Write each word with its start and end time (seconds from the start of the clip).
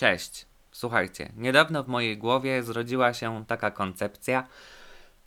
Cześć. 0.00 0.46
Słuchajcie, 0.72 1.32
niedawno 1.36 1.84
w 1.84 1.88
mojej 1.88 2.18
głowie 2.18 2.62
zrodziła 2.62 3.14
się 3.14 3.44
taka 3.46 3.70
koncepcja, 3.70 4.46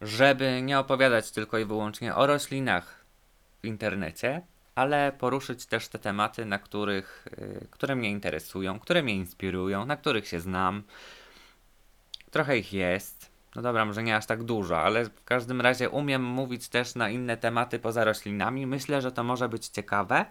żeby 0.02 0.62
nie 0.62 0.80
opowiadać 0.80 1.32
tylko 1.32 1.58
i 1.58 1.66
wyłącznie 1.66 2.16
o 2.16 2.28
roślinach 2.28 3.06
w 3.62 3.68
internecie, 3.68 4.42
ale 4.76 5.12
poruszyć 5.20 5.66
też 5.66 5.88
te 5.88 6.00
tematy, 6.00 6.46
na 6.46 6.60
których, 6.60 7.28
y, 7.38 7.68
które 7.72 7.96
mnie 7.96 8.10
interesują, 8.10 8.80
które 8.80 9.04
mnie 9.04 9.16
inspirują, 9.16 9.86
na 9.86 9.98
których 9.98 10.28
się 10.28 10.40
znam. 10.40 10.84
Trochę 12.32 12.58
ich 12.58 12.74
jest. 12.74 13.32
No 13.56 13.62
dobra, 13.62 13.86
może 13.86 14.04
nie 14.04 14.16
aż 14.16 14.26
tak 14.26 14.44
dużo, 14.44 14.80
ale 14.80 15.06
w 15.06 15.24
każdym 15.24 15.62
razie 15.62 15.90
umiem 15.90 16.24
mówić 16.24 16.70
też 16.70 16.96
na 16.96 17.10
inne 17.10 17.38
tematy 17.38 17.80
poza 17.80 18.04
roślinami. 18.04 18.68
Myślę, 18.68 19.02
że 19.02 19.12
to 19.12 19.24
może 19.24 19.50
być 19.50 19.68
ciekawe. 19.68 20.26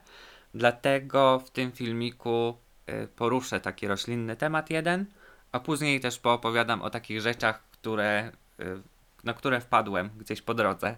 Dlatego 0.54 1.38
w 1.38 1.50
tym 1.50 1.72
filmiku 1.72 2.56
poruszę 3.16 3.60
taki 3.60 3.86
roślinny 3.86 4.36
temat 4.36 4.70
jeden, 4.70 5.06
a 5.52 5.60
później 5.60 6.00
też 6.00 6.18
poopowiadam 6.18 6.82
o 6.82 6.90
takich 6.90 7.20
rzeczach, 7.20 7.62
które, 7.70 8.32
y, 8.60 8.82
na 9.24 9.34
które 9.34 9.60
wpadłem 9.60 10.10
gdzieś 10.18 10.42
po 10.42 10.54
drodze 10.54 10.96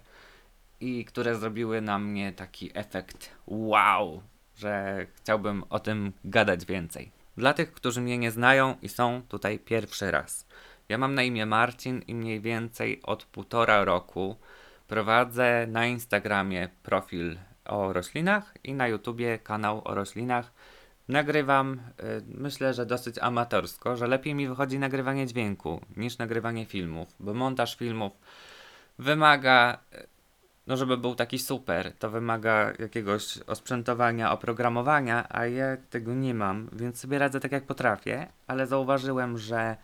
i 0.81 1.05
które 1.05 1.37
zrobiły 1.37 1.81
na 1.81 1.99
mnie 1.99 2.33
taki 2.33 2.71
efekt 2.75 3.31
wow, 3.47 4.23
że 4.57 5.07
chciałbym 5.17 5.65
o 5.71 5.79
tym 5.79 6.13
gadać 6.25 6.65
więcej. 6.65 7.11
Dla 7.37 7.55
tych, 7.55 7.73
którzy 7.73 8.01
mnie 8.01 8.19
nie 8.19 8.31
znają 8.31 8.77
i 8.83 8.89
są 8.89 9.23
tutaj 9.29 9.59
pierwszy 9.59 10.11
raz. 10.11 10.47
Ja 10.89 10.99
mam 10.99 11.15
na 11.15 11.23
imię 11.23 11.47
Marcin 11.47 12.03
i 12.07 12.15
mniej 12.15 12.41
więcej 12.41 13.03
od 13.03 13.25
półtora 13.25 13.85
roku 13.85 14.37
prowadzę 14.89 15.67
na 15.67 15.87
Instagramie 15.87 16.69
profil 16.83 17.39
o 17.65 17.93
roślinach 17.93 18.55
i 18.65 18.75
na 18.75 18.89
YouTubie 18.89 19.39
kanał 19.39 19.83
o 19.85 19.95
roślinach. 19.95 20.53
Nagrywam, 21.09 21.73
y, 21.73 22.23
myślę, 22.27 22.75
że 22.75 22.87
dosyć 22.87 23.19
amatorsko, 23.19 23.97
że 23.97 24.07
lepiej 24.07 24.35
mi 24.35 24.49
wychodzi 24.49 24.79
nagrywanie 24.79 25.27
dźwięku 25.27 25.81
niż 25.97 26.19
nagrywanie 26.19 26.67
filmów, 26.67 27.09
bo 27.21 27.35
montaż 27.35 27.77
filmów 27.77 28.13
wymaga, 28.99 29.79
y, 29.95 30.07
no 30.67 30.77
żeby 30.77 30.97
był 30.97 31.15
taki 31.15 31.39
super, 31.39 31.93
to 31.99 32.11
wymaga 32.11 32.73
jakiegoś 32.79 33.39
osprzętowania, 33.39 34.33
oprogramowania, 34.33 35.27
a 35.29 35.47
ja 35.47 35.77
tego 35.91 36.15
nie 36.15 36.35
mam, 36.35 36.69
więc 36.73 37.01
sobie 37.01 37.19
radzę 37.19 37.41
tak 37.41 37.53
jak 37.53 37.67
potrafię, 37.67 38.27
ale 38.47 38.67
zauważyłem, 38.67 39.39
że 39.39 39.77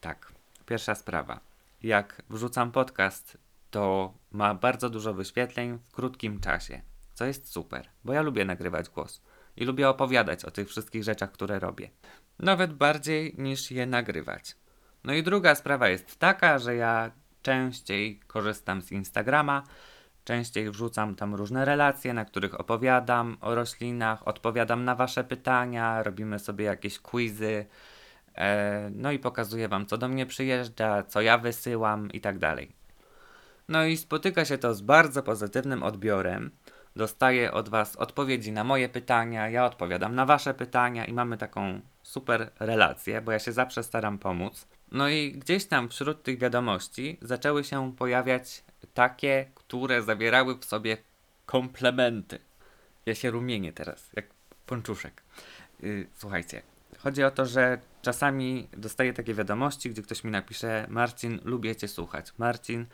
tak, 0.00 0.32
pierwsza 0.66 0.94
sprawa. 0.94 1.40
Jak 1.82 2.22
wrzucam 2.30 2.72
podcast, 2.72 3.38
to 3.70 4.14
ma 4.32 4.54
bardzo 4.54 4.90
dużo 4.90 5.14
wyświetleń 5.14 5.78
w 5.88 5.92
krótkim 5.92 6.40
czasie, 6.40 6.80
co 7.14 7.24
jest 7.24 7.52
super, 7.52 7.88
bo 8.04 8.12
ja 8.12 8.22
lubię 8.22 8.44
nagrywać 8.44 8.88
głos 8.88 9.22
i 9.56 9.64
lubię 9.64 9.88
opowiadać 9.88 10.44
o 10.44 10.50
tych 10.50 10.68
wszystkich 10.68 11.04
rzeczach, 11.04 11.32
które 11.32 11.58
robię. 11.58 11.90
Nawet 12.38 12.72
bardziej 12.72 13.34
niż 13.38 13.70
je 13.70 13.86
nagrywać. 13.86 14.56
No 15.04 15.12
i 15.12 15.22
druga 15.22 15.54
sprawa 15.54 15.88
jest 15.88 16.18
taka, 16.18 16.58
że 16.58 16.74
ja 16.74 17.10
częściej 17.42 18.20
korzystam 18.26 18.82
z 18.82 18.92
Instagrama, 18.92 19.62
częściej 20.24 20.70
wrzucam 20.70 21.14
tam 21.14 21.34
różne 21.34 21.64
relacje, 21.64 22.14
na 22.14 22.24
których 22.24 22.60
opowiadam 22.60 23.36
o 23.40 23.54
roślinach, 23.54 24.28
odpowiadam 24.28 24.84
na 24.84 24.94
Wasze 24.94 25.24
pytania, 25.24 26.02
robimy 26.02 26.38
sobie 26.38 26.64
jakieś 26.64 26.98
quizy, 26.98 27.66
e, 28.34 28.90
no 28.94 29.12
i 29.12 29.18
pokazuję 29.18 29.68
Wam, 29.68 29.86
co 29.86 29.98
do 29.98 30.08
mnie 30.08 30.26
przyjeżdża, 30.26 31.02
co 31.02 31.20
ja 31.20 31.38
wysyłam 31.38 32.12
i 32.12 32.20
tak 32.20 32.38
dalej. 32.38 32.72
No 33.68 33.84
i 33.84 33.96
spotyka 33.96 34.44
się 34.44 34.58
to 34.58 34.74
z 34.74 34.80
bardzo 34.80 35.22
pozytywnym 35.22 35.82
odbiorem. 35.82 36.50
Dostaję 36.96 37.52
od 37.52 37.68
Was 37.68 37.96
odpowiedzi 37.96 38.52
na 38.52 38.64
moje 38.64 38.88
pytania, 38.88 39.48
ja 39.48 39.66
odpowiadam 39.66 40.14
na 40.14 40.26
Wasze 40.26 40.54
pytania 40.54 41.04
i 41.04 41.12
mamy 41.12 41.38
taką 41.38 41.80
super 42.02 42.50
relację, 42.60 43.20
bo 43.20 43.32
ja 43.32 43.38
się 43.38 43.52
zawsze 43.52 43.82
staram 43.82 44.18
pomóc. 44.18 44.66
No 44.92 45.08
i 45.08 45.32
gdzieś 45.32 45.64
tam 45.66 45.88
wśród 45.88 46.22
tych 46.22 46.38
wiadomości 46.38 47.18
zaczęły 47.22 47.64
się 47.64 47.92
pojawiać 47.96 48.64
takie, 48.94 49.46
które 49.54 50.02
zawierały 50.02 50.58
w 50.58 50.64
sobie 50.64 50.96
komplementy. 51.46 52.38
Ja 53.06 53.14
się 53.14 53.30
rumienię 53.30 53.72
teraz, 53.72 54.10
jak 54.16 54.26
ponczuszek. 54.66 55.22
Yy, 55.80 56.06
słuchajcie, 56.14 56.62
chodzi 56.98 57.24
o 57.24 57.30
to, 57.30 57.46
że 57.46 57.78
czasami 58.02 58.68
dostaję 58.72 59.12
takie 59.12 59.34
wiadomości, 59.34 59.90
gdzie 59.90 60.02
ktoś 60.02 60.24
mi 60.24 60.30
napisze: 60.30 60.86
Marcin, 60.88 61.40
lubię 61.44 61.76
Cię 61.76 61.88
słuchać. 61.88 62.32
Marcin, 62.38 62.86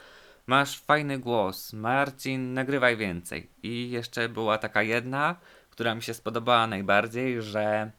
masz 0.47 0.81
fajny 0.81 1.19
głos. 1.19 1.73
Marcin, 1.73 2.55
nagrywaj 2.55 2.97
więcej. 2.97 3.51
I 3.63 3.91
jeszcze 3.91 4.29
była 4.29 4.59
taka 4.59 4.83
jedna, 4.83 5.37
która 5.71 5.95
mi 5.95 6.03
się 6.03 6.15
spodobała 6.15 6.67
najbardziej, 6.67 7.43
że 7.43 7.91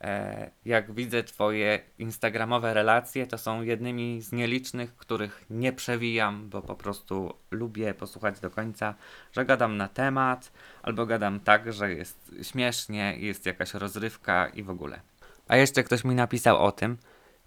e, 0.00 0.50
jak 0.64 0.92
widzę 0.92 1.22
Twoje 1.22 1.80
instagramowe 1.98 2.74
relacje, 2.74 3.26
to 3.26 3.38
są 3.38 3.62
jednymi 3.62 4.22
z 4.22 4.32
nielicznych, 4.32 4.96
których 4.96 5.44
nie 5.50 5.72
przewijam, 5.72 6.48
bo 6.48 6.62
po 6.62 6.74
prostu 6.74 7.34
lubię 7.50 7.94
posłuchać 7.94 8.40
do 8.40 8.50
końca, 8.50 8.94
że 9.32 9.44
gadam 9.44 9.76
na 9.76 9.88
temat, 9.88 10.52
albo 10.82 11.06
gadam 11.06 11.40
tak, 11.40 11.72
że 11.72 11.94
jest 11.94 12.34
śmiesznie, 12.42 13.16
jest 13.18 13.46
jakaś 13.46 13.74
rozrywka 13.74 14.48
i 14.48 14.62
w 14.62 14.70
ogóle. 14.70 15.00
A 15.48 15.56
jeszcze 15.56 15.84
ktoś 15.84 16.04
mi 16.04 16.14
napisał 16.14 16.64
o 16.64 16.72
tym, 16.72 16.96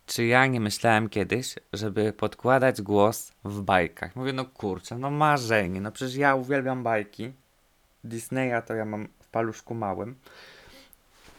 czy 0.05 0.25
ja 0.25 0.45
nie 0.45 0.59
myślałem 0.59 1.09
kiedyś, 1.09 1.55
żeby 1.73 2.13
podkładać 2.13 2.81
głos 2.81 3.31
w 3.43 3.61
bajkach. 3.61 4.15
Mówię, 4.15 4.33
no 4.33 4.45
kurczę, 4.45 4.97
no 4.97 5.11
marzenie, 5.11 5.81
no 5.81 5.91
przecież 5.91 6.15
ja 6.15 6.35
uwielbiam 6.35 6.83
bajki. 6.83 7.33
Disneya 8.03 8.61
to 8.67 8.73
ja 8.73 8.85
mam 8.85 9.07
w 9.19 9.27
paluszku 9.27 9.75
małym. 9.75 10.15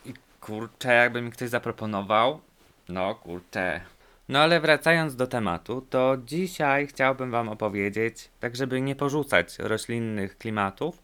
I 0.06 0.14
kurczę, 0.40 0.94
jakby 0.94 1.22
mi 1.22 1.30
ktoś 1.30 1.48
zaproponował, 1.48 2.40
no 2.88 3.14
kurczę. 3.14 3.80
No 4.28 4.38
ale 4.38 4.60
wracając 4.60 5.16
do 5.16 5.26
tematu, 5.26 5.86
to 5.90 6.16
dzisiaj 6.24 6.86
chciałbym 6.86 7.30
Wam 7.30 7.48
opowiedzieć, 7.48 8.30
tak 8.40 8.56
żeby 8.56 8.80
nie 8.80 8.96
porzucać 8.96 9.58
roślinnych 9.58 10.38
klimatów, 10.38 11.02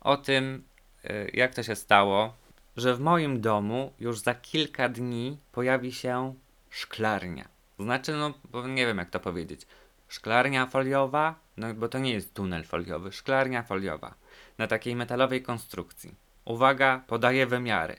o 0.00 0.16
tym, 0.16 0.64
y, 1.04 1.30
jak 1.34 1.54
to 1.54 1.62
się 1.62 1.76
stało, 1.76 2.34
że 2.76 2.94
w 2.94 3.00
moim 3.00 3.40
domu 3.40 3.92
już 4.00 4.18
za 4.18 4.34
kilka 4.34 4.88
dni 4.88 5.38
pojawi 5.52 5.92
się 5.92 6.34
szklarnia. 6.70 7.48
Znaczy, 7.78 8.12
no, 8.12 8.34
nie 8.66 8.86
wiem 8.86 8.98
jak 8.98 9.10
to 9.10 9.20
powiedzieć. 9.20 9.66
Szklarnia 10.08 10.66
foliowa, 10.66 11.34
no 11.56 11.74
bo 11.74 11.88
to 11.88 11.98
nie 11.98 12.12
jest 12.12 12.34
tunel 12.34 12.64
foliowy, 12.64 13.12
szklarnia 13.12 13.62
foliowa 13.62 14.14
na 14.58 14.66
takiej 14.66 14.96
metalowej 14.96 15.42
konstrukcji. 15.42 16.14
Uwaga, 16.44 17.04
podaję 17.06 17.46
wymiary. 17.46 17.96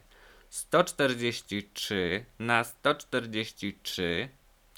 143 0.50 2.26
na 2.40 2.64
143 2.64 4.30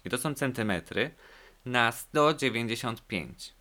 i 0.05 0.09
to 0.09 0.17
są 0.17 0.33
centymetry 0.33 1.11
na 1.65 1.91
195. 1.91 3.53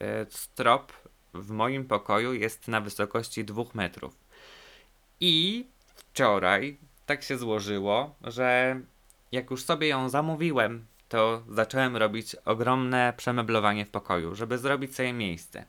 E, 0.00 0.26
Strop 0.30 0.92
w 1.34 1.50
moim 1.50 1.84
pokoju 1.84 2.34
jest 2.34 2.68
na 2.68 2.80
wysokości 2.80 3.44
2 3.44 3.62
metrów. 3.74 4.18
I 5.20 5.66
wczoraj 5.94 6.76
tak 7.06 7.22
się 7.22 7.38
złożyło, 7.38 8.14
że 8.22 8.80
jak 9.34 9.50
już 9.50 9.64
sobie 9.64 9.88
ją 9.88 10.08
zamówiłem, 10.08 10.86
to 11.08 11.42
zacząłem 11.48 11.96
robić 11.96 12.34
ogromne 12.44 13.12
przemeblowanie 13.16 13.86
w 13.86 13.90
pokoju, 13.90 14.34
żeby 14.34 14.58
zrobić 14.58 14.94
sobie 14.94 15.12
miejsce. 15.12 15.64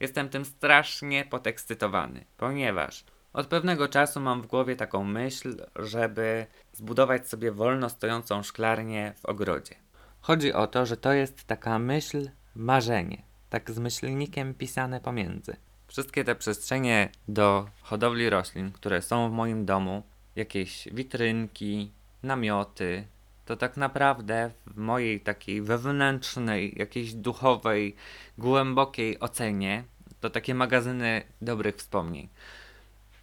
Jestem 0.00 0.28
tym 0.28 0.44
strasznie 0.44 1.24
podekscytowany, 1.24 2.24
ponieważ 2.36 3.04
od 3.32 3.46
pewnego 3.46 3.88
czasu 3.88 4.20
mam 4.20 4.42
w 4.42 4.46
głowie 4.46 4.76
taką 4.76 5.04
myśl, 5.04 5.66
żeby 5.76 6.46
zbudować 6.72 7.28
sobie 7.28 7.52
wolno 7.52 7.88
stojącą 7.88 8.42
szklarnię 8.42 9.14
w 9.16 9.24
ogrodzie. 9.24 9.74
Chodzi 10.20 10.52
o 10.52 10.66
to, 10.66 10.86
że 10.86 10.96
to 10.96 11.12
jest 11.12 11.44
taka 11.44 11.78
myśl, 11.78 12.30
marzenie, 12.54 13.22
tak 13.50 13.70
z 13.70 13.78
myślnikiem 13.78 14.54
pisane 14.54 15.00
pomiędzy. 15.00 15.56
Wszystkie 15.88 16.24
te 16.24 16.34
przestrzenie 16.34 17.08
do 17.28 17.68
hodowli 17.82 18.30
roślin, 18.30 18.72
które 18.72 19.02
są 19.02 19.30
w 19.30 19.32
moim 19.32 19.64
domu, 19.64 20.02
jakieś 20.36 20.88
witrynki, 20.92 21.92
namioty, 22.22 23.06
to 23.44 23.56
tak 23.56 23.76
naprawdę 23.76 24.50
w 24.66 24.76
mojej 24.76 25.20
takiej 25.20 25.62
wewnętrznej, 25.62 26.74
jakiejś 26.76 27.14
duchowej, 27.14 27.96
głębokiej 28.38 29.20
ocenie, 29.20 29.84
to 30.20 30.30
takie 30.30 30.54
magazyny 30.54 31.22
dobrych 31.42 31.76
wspomnień. 31.76 32.28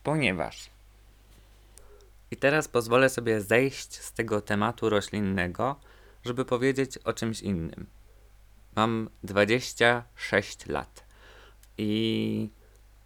Ponieważ. 0.03 0.69
I 2.31 2.37
teraz 2.37 2.67
pozwolę 2.67 3.09
sobie 3.09 3.41
zejść 3.41 3.93
z 3.93 4.13
tego 4.13 4.41
tematu 4.41 4.89
roślinnego, 4.89 5.75
żeby 6.25 6.45
powiedzieć 6.45 6.97
o 6.97 7.13
czymś 7.13 7.41
innym. 7.41 7.85
Mam 8.75 9.09
26 9.23 10.65
lat 10.65 11.03
i 11.77 12.49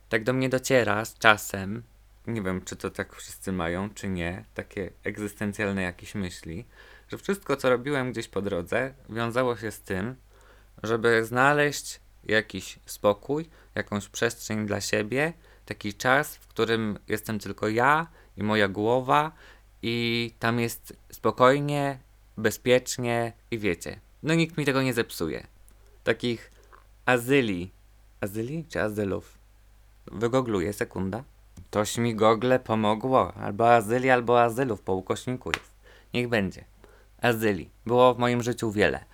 tak 0.10 0.24
do 0.24 0.34
mnie 0.34 0.50
dociera 0.50 1.06
z 1.06 1.18
czasem, 1.18 1.84
nie 2.28 2.42
wiem 2.42 2.62
czy 2.62 2.76
to 2.76 2.90
tak 2.90 3.16
wszyscy 3.16 3.52
mają, 3.52 3.90
czy 3.90 4.08
nie, 4.08 4.46
takie 4.54 4.90
egzystencjalne 5.04 5.82
jakieś 5.82 6.16
myśli, 6.16 6.66
że 7.08 7.18
wszystko 7.18 7.56
co 7.56 7.70
robiłem 7.70 8.12
gdzieś 8.12 8.28
po 8.28 8.42
drodze 8.42 8.94
wiązało 9.10 9.58
się 9.58 9.72
z 9.72 9.82
tym, 9.82 10.16
żeby 10.84 11.26
znaleźć 11.26 12.00
jakiś 12.24 12.80
spokój, 12.86 13.50
jakąś 13.76 14.10
przestrzeń 14.10 14.66
dla 14.66 14.82
siebie, 14.82 15.34
taki 15.66 15.94
czas, 15.94 16.36
w 16.36 16.48
którym 16.48 17.00
jestem 17.08 17.40
tylko 17.40 17.70
ja 17.70 18.08
i 18.38 18.44
moja 18.44 18.68
głowa 18.68 19.32
i 19.82 20.32
tam 20.40 20.60
jest 20.60 20.94
spokojnie, 21.12 22.00
bezpiecznie 22.38 23.34
i 23.52 23.60
wiecie, 23.60 24.00
no 24.24 24.34
nikt 24.34 24.58
mi 24.58 24.66
tego 24.66 24.82
nie 24.82 24.94
zepsuje. 24.94 25.48
Takich 26.04 26.52
azyli, 27.06 27.72
azyli 28.22 28.66
czy 28.70 28.82
azylów? 28.82 29.38
Wygogluję, 30.12 30.74
sekunda. 30.74 31.24
Toś 31.70 31.98
mi 31.98 32.16
gogle 32.16 32.60
pomogło, 32.60 33.34
albo 33.34 33.74
azyli, 33.74 34.10
albo 34.10 34.42
azylów, 34.42 34.82
po 34.82 34.94
ukośniku 34.94 35.50
jest. 35.50 35.74
Niech 36.14 36.28
będzie. 36.28 36.66
Azyli. 37.22 37.70
Było 37.86 38.14
w 38.14 38.18
moim 38.18 38.44
życiu 38.44 38.72
wiele. 38.72 39.06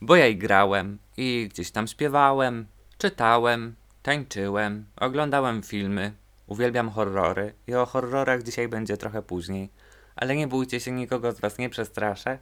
Bo 0.00 0.16
ja 0.16 0.26
i 0.26 0.36
grałem, 0.36 0.98
i 1.16 1.48
gdzieś 1.50 1.70
tam 1.70 1.86
śpiewałem, 1.86 2.66
czytałem, 2.98 3.74
tańczyłem, 4.02 4.86
oglądałem 4.96 5.62
filmy, 5.62 6.12
uwielbiam 6.46 6.90
horrory 6.90 7.54
i 7.66 7.74
o 7.74 7.86
horrorach 7.86 8.42
dzisiaj 8.42 8.68
będzie 8.68 8.96
trochę 8.96 9.22
później. 9.22 9.70
Ale 10.16 10.36
nie 10.36 10.46
bójcie 10.46 10.80
się, 10.80 10.92
nikogo 10.92 11.32
z 11.32 11.40
was 11.40 11.58
nie 11.58 11.70
przestraszę. 11.70 12.38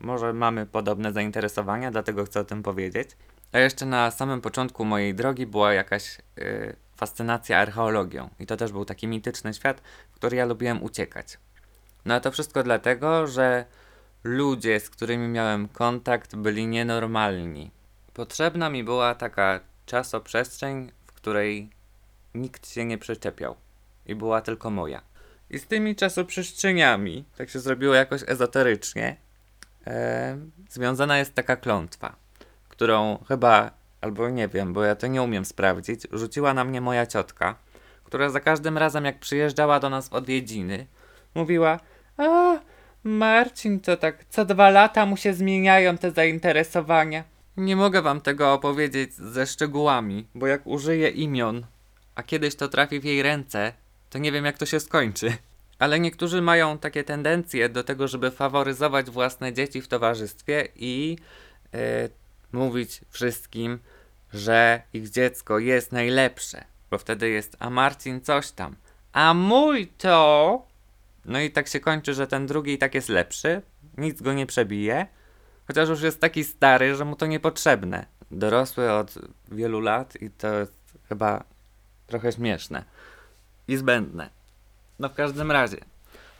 Może 0.00 0.32
mamy 0.32 0.66
podobne 0.66 1.12
zainteresowania, 1.12 1.90
dlatego 1.90 2.24
chcę 2.24 2.40
o 2.40 2.44
tym 2.44 2.62
powiedzieć. 2.62 3.10
A 3.52 3.58
jeszcze 3.58 3.86
na 3.86 4.10
samym 4.10 4.40
początku 4.40 4.84
mojej 4.84 5.14
drogi 5.14 5.46
była 5.46 5.72
jakaś 5.72 6.18
yy, 6.36 6.76
fascynacja 6.96 7.58
archeologią. 7.58 8.28
I 8.38 8.46
to 8.46 8.56
też 8.56 8.72
był 8.72 8.84
taki 8.84 9.06
mityczny 9.06 9.54
świat, 9.54 9.80
w 10.10 10.14
który 10.14 10.36
ja 10.36 10.44
lubiłem 10.46 10.82
uciekać. 10.82 11.38
No 12.04 12.14
a 12.14 12.20
to 12.20 12.30
wszystko 12.30 12.62
dlatego, 12.62 13.26
że 13.26 13.64
ludzie, 14.24 14.80
z 14.80 14.90
którymi 14.90 15.28
miałem 15.28 15.68
kontakt, 15.68 16.36
byli 16.36 16.66
nienormalni. 16.66 17.70
Potrzebna 18.14 18.70
mi 18.70 18.84
była 18.84 19.14
taka 19.14 19.60
czasoprzestrzeń, 19.86 20.92
w 21.06 21.12
której 21.12 21.70
nikt 22.34 22.68
się 22.68 22.84
nie 22.84 22.98
przyczepiał. 22.98 23.56
I 24.06 24.14
była 24.14 24.40
tylko 24.40 24.70
moja. 24.70 25.02
I 25.50 25.58
z 25.58 25.66
tymi 25.66 25.96
czasoprzestrzeniami, 25.96 27.24
tak 27.36 27.50
się 27.50 27.60
zrobiło 27.60 27.94
jakoś 27.94 28.22
ezoterycznie, 28.26 29.16
e, 29.86 30.38
związana 30.68 31.18
jest 31.18 31.34
taka 31.34 31.56
klątwa, 31.56 32.16
którą 32.80 33.18
chyba, 33.28 33.70
albo 34.00 34.30
nie 34.30 34.48
wiem, 34.48 34.72
bo 34.72 34.84
ja 34.84 34.96
to 34.96 35.06
nie 35.06 35.22
umiem 35.22 35.44
sprawdzić, 35.44 36.00
rzuciła 36.12 36.54
na 36.54 36.64
mnie 36.64 36.80
moja 36.80 37.06
ciotka, 37.06 37.54
która 38.04 38.30
za 38.30 38.40
każdym 38.40 38.78
razem, 38.78 39.04
jak 39.04 39.18
przyjeżdżała 39.18 39.80
do 39.80 39.90
nas 39.90 40.08
w 40.08 40.12
odwiedziny, 40.12 40.86
mówiła: 41.34 41.80
A, 42.16 42.58
Marcin, 43.04 43.80
to 43.80 43.96
tak 43.96 44.24
co 44.28 44.44
dwa 44.44 44.70
lata 44.70 45.06
mu 45.06 45.16
się 45.16 45.34
zmieniają 45.34 45.98
te 45.98 46.10
zainteresowania. 46.10 47.24
Nie 47.56 47.76
mogę 47.76 48.02
wam 48.02 48.20
tego 48.20 48.52
opowiedzieć 48.52 49.14
ze 49.14 49.46
szczegółami, 49.46 50.26
bo 50.34 50.46
jak 50.46 50.66
użyję 50.66 51.08
imion, 51.08 51.66
a 52.14 52.22
kiedyś 52.22 52.54
to 52.56 52.68
trafi 52.68 53.00
w 53.00 53.04
jej 53.04 53.22
ręce, 53.22 53.72
to 54.10 54.18
nie 54.18 54.32
wiem 54.32 54.44
jak 54.44 54.58
to 54.58 54.66
się 54.66 54.80
skończy. 54.80 55.32
Ale 55.78 56.00
niektórzy 56.00 56.42
mają 56.42 56.78
takie 56.78 57.04
tendencje 57.04 57.68
do 57.68 57.84
tego, 57.84 58.08
żeby 58.08 58.30
faworyzować 58.30 59.10
własne 59.10 59.52
dzieci 59.52 59.80
w 59.80 59.88
towarzystwie 59.88 60.68
i 60.76 61.18
yy, 61.72 61.80
mówić 62.52 63.00
wszystkim, 63.10 63.78
że 64.32 64.82
ich 64.92 65.10
dziecko 65.10 65.58
jest 65.58 65.92
najlepsze, 65.92 66.64
bo 66.90 66.98
wtedy 66.98 67.28
jest, 67.28 67.56
a 67.58 67.70
Marcin 67.70 68.20
coś 68.20 68.50
tam, 68.50 68.76
a 69.12 69.34
mój 69.34 69.86
to. 69.86 70.66
No 71.24 71.40
i 71.40 71.50
tak 71.50 71.68
się 71.68 71.80
kończy, 71.80 72.14
że 72.14 72.26
ten 72.26 72.46
drugi 72.46 72.72
i 72.72 72.78
tak 72.78 72.94
jest 72.94 73.08
lepszy, 73.08 73.62
nic 73.98 74.22
go 74.22 74.32
nie 74.32 74.46
przebije, 74.46 75.06
chociaż 75.66 75.88
już 75.88 76.02
jest 76.02 76.20
taki 76.20 76.44
stary, 76.44 76.94
że 76.94 77.04
mu 77.04 77.16
to 77.16 77.26
niepotrzebne. 77.26 78.06
Dorosły 78.30 78.92
od 78.92 79.14
wielu 79.52 79.80
lat 79.80 80.22
i 80.22 80.30
to 80.30 80.58
jest 80.58 80.72
chyba 81.08 81.44
trochę 82.06 82.32
śmieszne 82.32 82.84
i 83.68 83.76
zbędne. 83.76 84.30
No 84.98 85.08
w 85.08 85.14
każdym 85.14 85.50
razie. 85.50 85.76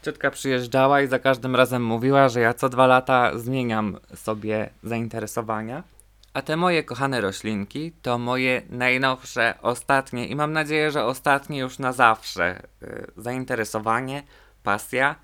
Ciotka 0.03 0.31
przyjeżdżała 0.31 1.01
i 1.01 1.07
za 1.07 1.19
każdym 1.19 1.57
razem 1.57 1.85
mówiła, 1.85 2.29
że 2.29 2.41
ja 2.41 2.55
co 2.55 2.69
dwa 2.69 2.87
lata 2.87 3.39
zmieniam 3.39 3.99
sobie 4.15 4.71
zainteresowania. 4.83 5.83
A 6.33 6.43
te 6.43 6.57
moje 6.57 6.85
kochane 6.85 7.21
roślinki 7.21 7.93
to 8.03 8.19
moje 8.19 8.63
najnowsze, 8.69 9.55
ostatnie 9.63 10.27
i 10.27 10.37
mam 10.37 10.53
nadzieję, 10.53 10.91
że 10.91 11.05
ostatnie 11.05 11.59
już 11.59 11.79
na 11.79 11.93
zawsze 11.93 12.63
yy, 12.81 13.11
zainteresowanie, 13.17 14.23
pasja 14.63 15.17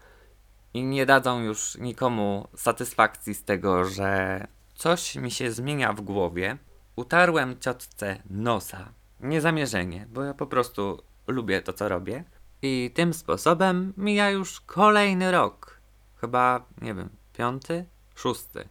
i 0.75 0.85
nie 0.85 1.07
dadzą 1.07 1.43
już 1.43 1.75
nikomu 1.79 2.49
satysfakcji 2.57 3.35
z 3.35 3.45
tego, 3.45 3.85
że 3.85 4.47
coś 4.75 5.15
mi 5.15 5.31
się 5.31 5.53
zmienia 5.53 5.93
w 5.93 6.01
głowie. 6.01 6.57
Utarłem 6.97 7.61
ciotce 7.61 8.23
nosa, 8.31 8.89
niezamierzenie, 9.21 10.07
bo 10.11 10.25
ja 10.25 10.35
po 10.35 10.47
prostu 10.47 11.03
lubię 11.27 11.63
to, 11.63 11.73
co 11.73 11.89
robię. 11.89 12.25
I 12.63 12.91
tym 12.95 13.15
sposobem 13.15 13.93
mija 13.97 14.31
już 14.31 14.61
kolejny 14.61 15.31
rok. 15.31 15.81
Chyba, 16.21 16.65
nie 16.83 16.95
wiem, 16.95 17.09
piąty? 17.33 17.85
Szósty. 18.15 18.69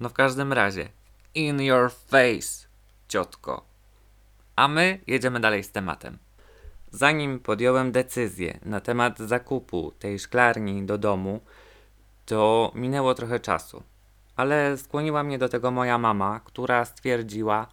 No 0.00 0.08
w 0.08 0.12
każdym 0.12 0.52
razie. 0.52 0.99
In 1.34 1.60
your 1.60 1.90
face, 1.90 2.66
ciotko. 3.08 3.64
A 4.56 4.68
my 4.68 4.98
jedziemy 5.06 5.40
dalej 5.40 5.64
z 5.64 5.72
tematem. 5.72 6.18
Zanim 6.90 7.38
podjąłem 7.38 7.92
decyzję 7.92 8.58
na 8.62 8.80
temat 8.80 9.18
zakupu 9.18 9.92
tej 9.98 10.18
szklarni 10.18 10.86
do 10.86 10.98
domu, 10.98 11.40
to 12.26 12.72
minęło 12.74 13.14
trochę 13.14 13.40
czasu. 13.40 13.82
Ale 14.36 14.78
skłoniła 14.78 15.22
mnie 15.22 15.38
do 15.38 15.48
tego 15.48 15.70
moja 15.70 15.98
mama, 15.98 16.40
która 16.44 16.84
stwierdziła, 16.84 17.66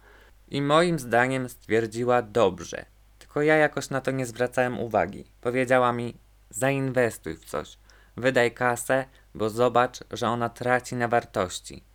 i 0.48 0.62
moim 0.62 0.98
zdaniem 0.98 1.48
stwierdziła 1.48 2.22
dobrze, 2.22 2.86
tylko 3.18 3.42
ja 3.42 3.56
jakoś 3.56 3.90
na 3.90 4.00
to 4.00 4.10
nie 4.10 4.26
zwracałem 4.26 4.78
uwagi. 4.78 5.24
Powiedziała 5.40 5.92
mi: 5.92 6.14
zainwestuj 6.50 7.36
w 7.36 7.44
coś, 7.44 7.78
wydaj 8.16 8.52
kasę, 8.52 9.04
bo 9.34 9.50
zobacz, 9.50 9.98
że 10.10 10.28
ona 10.28 10.48
traci 10.48 10.96
na 10.96 11.08
wartości. 11.08 11.87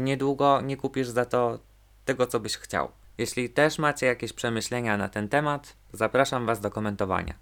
I 0.00 0.02
niedługo 0.02 0.60
nie 0.60 0.76
kupisz 0.76 1.08
za 1.08 1.24
to 1.24 1.58
tego, 2.04 2.26
co 2.26 2.40
byś 2.40 2.56
chciał. 2.56 2.90
Jeśli 3.18 3.50
też 3.50 3.78
macie 3.78 4.06
jakieś 4.06 4.32
przemyślenia 4.32 4.96
na 4.96 5.08
ten 5.08 5.28
temat, 5.28 5.76
zapraszam 5.92 6.46
Was 6.46 6.60
do 6.60 6.70
komentowania. 6.70 7.34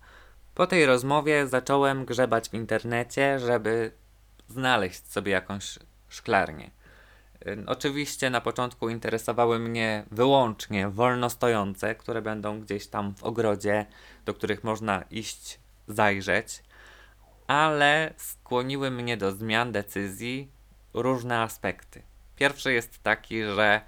Po 0.54 0.66
tej 0.66 0.86
rozmowie 0.86 1.46
zacząłem 1.46 2.04
grzebać 2.04 2.48
w 2.48 2.54
internecie, 2.54 3.38
żeby 3.38 3.92
znaleźć 4.48 5.12
sobie 5.12 5.32
jakąś 5.32 5.78
szklarnię. 6.08 6.70
Oczywiście 7.66 8.30
na 8.30 8.40
początku 8.40 8.88
interesowały 8.88 9.58
mnie 9.58 10.04
wyłącznie 10.10 10.88
wolno 10.88 11.30
stojące, 11.30 11.94
które 11.94 12.22
będą 12.22 12.60
gdzieś 12.60 12.86
tam 12.86 13.14
w 13.14 13.24
ogrodzie, 13.24 13.86
do 14.24 14.34
których 14.34 14.64
można 14.64 15.04
iść, 15.10 15.60
zajrzeć, 15.88 16.62
ale 17.46 18.14
skłoniły 18.16 18.90
mnie 18.90 19.16
do 19.16 19.32
zmian 19.32 19.72
decyzji 19.72 20.52
różne 20.94 21.40
aspekty. 21.40 22.07
Pierwszy 22.38 22.72
jest 22.72 23.02
taki, 23.02 23.44
że 23.44 23.80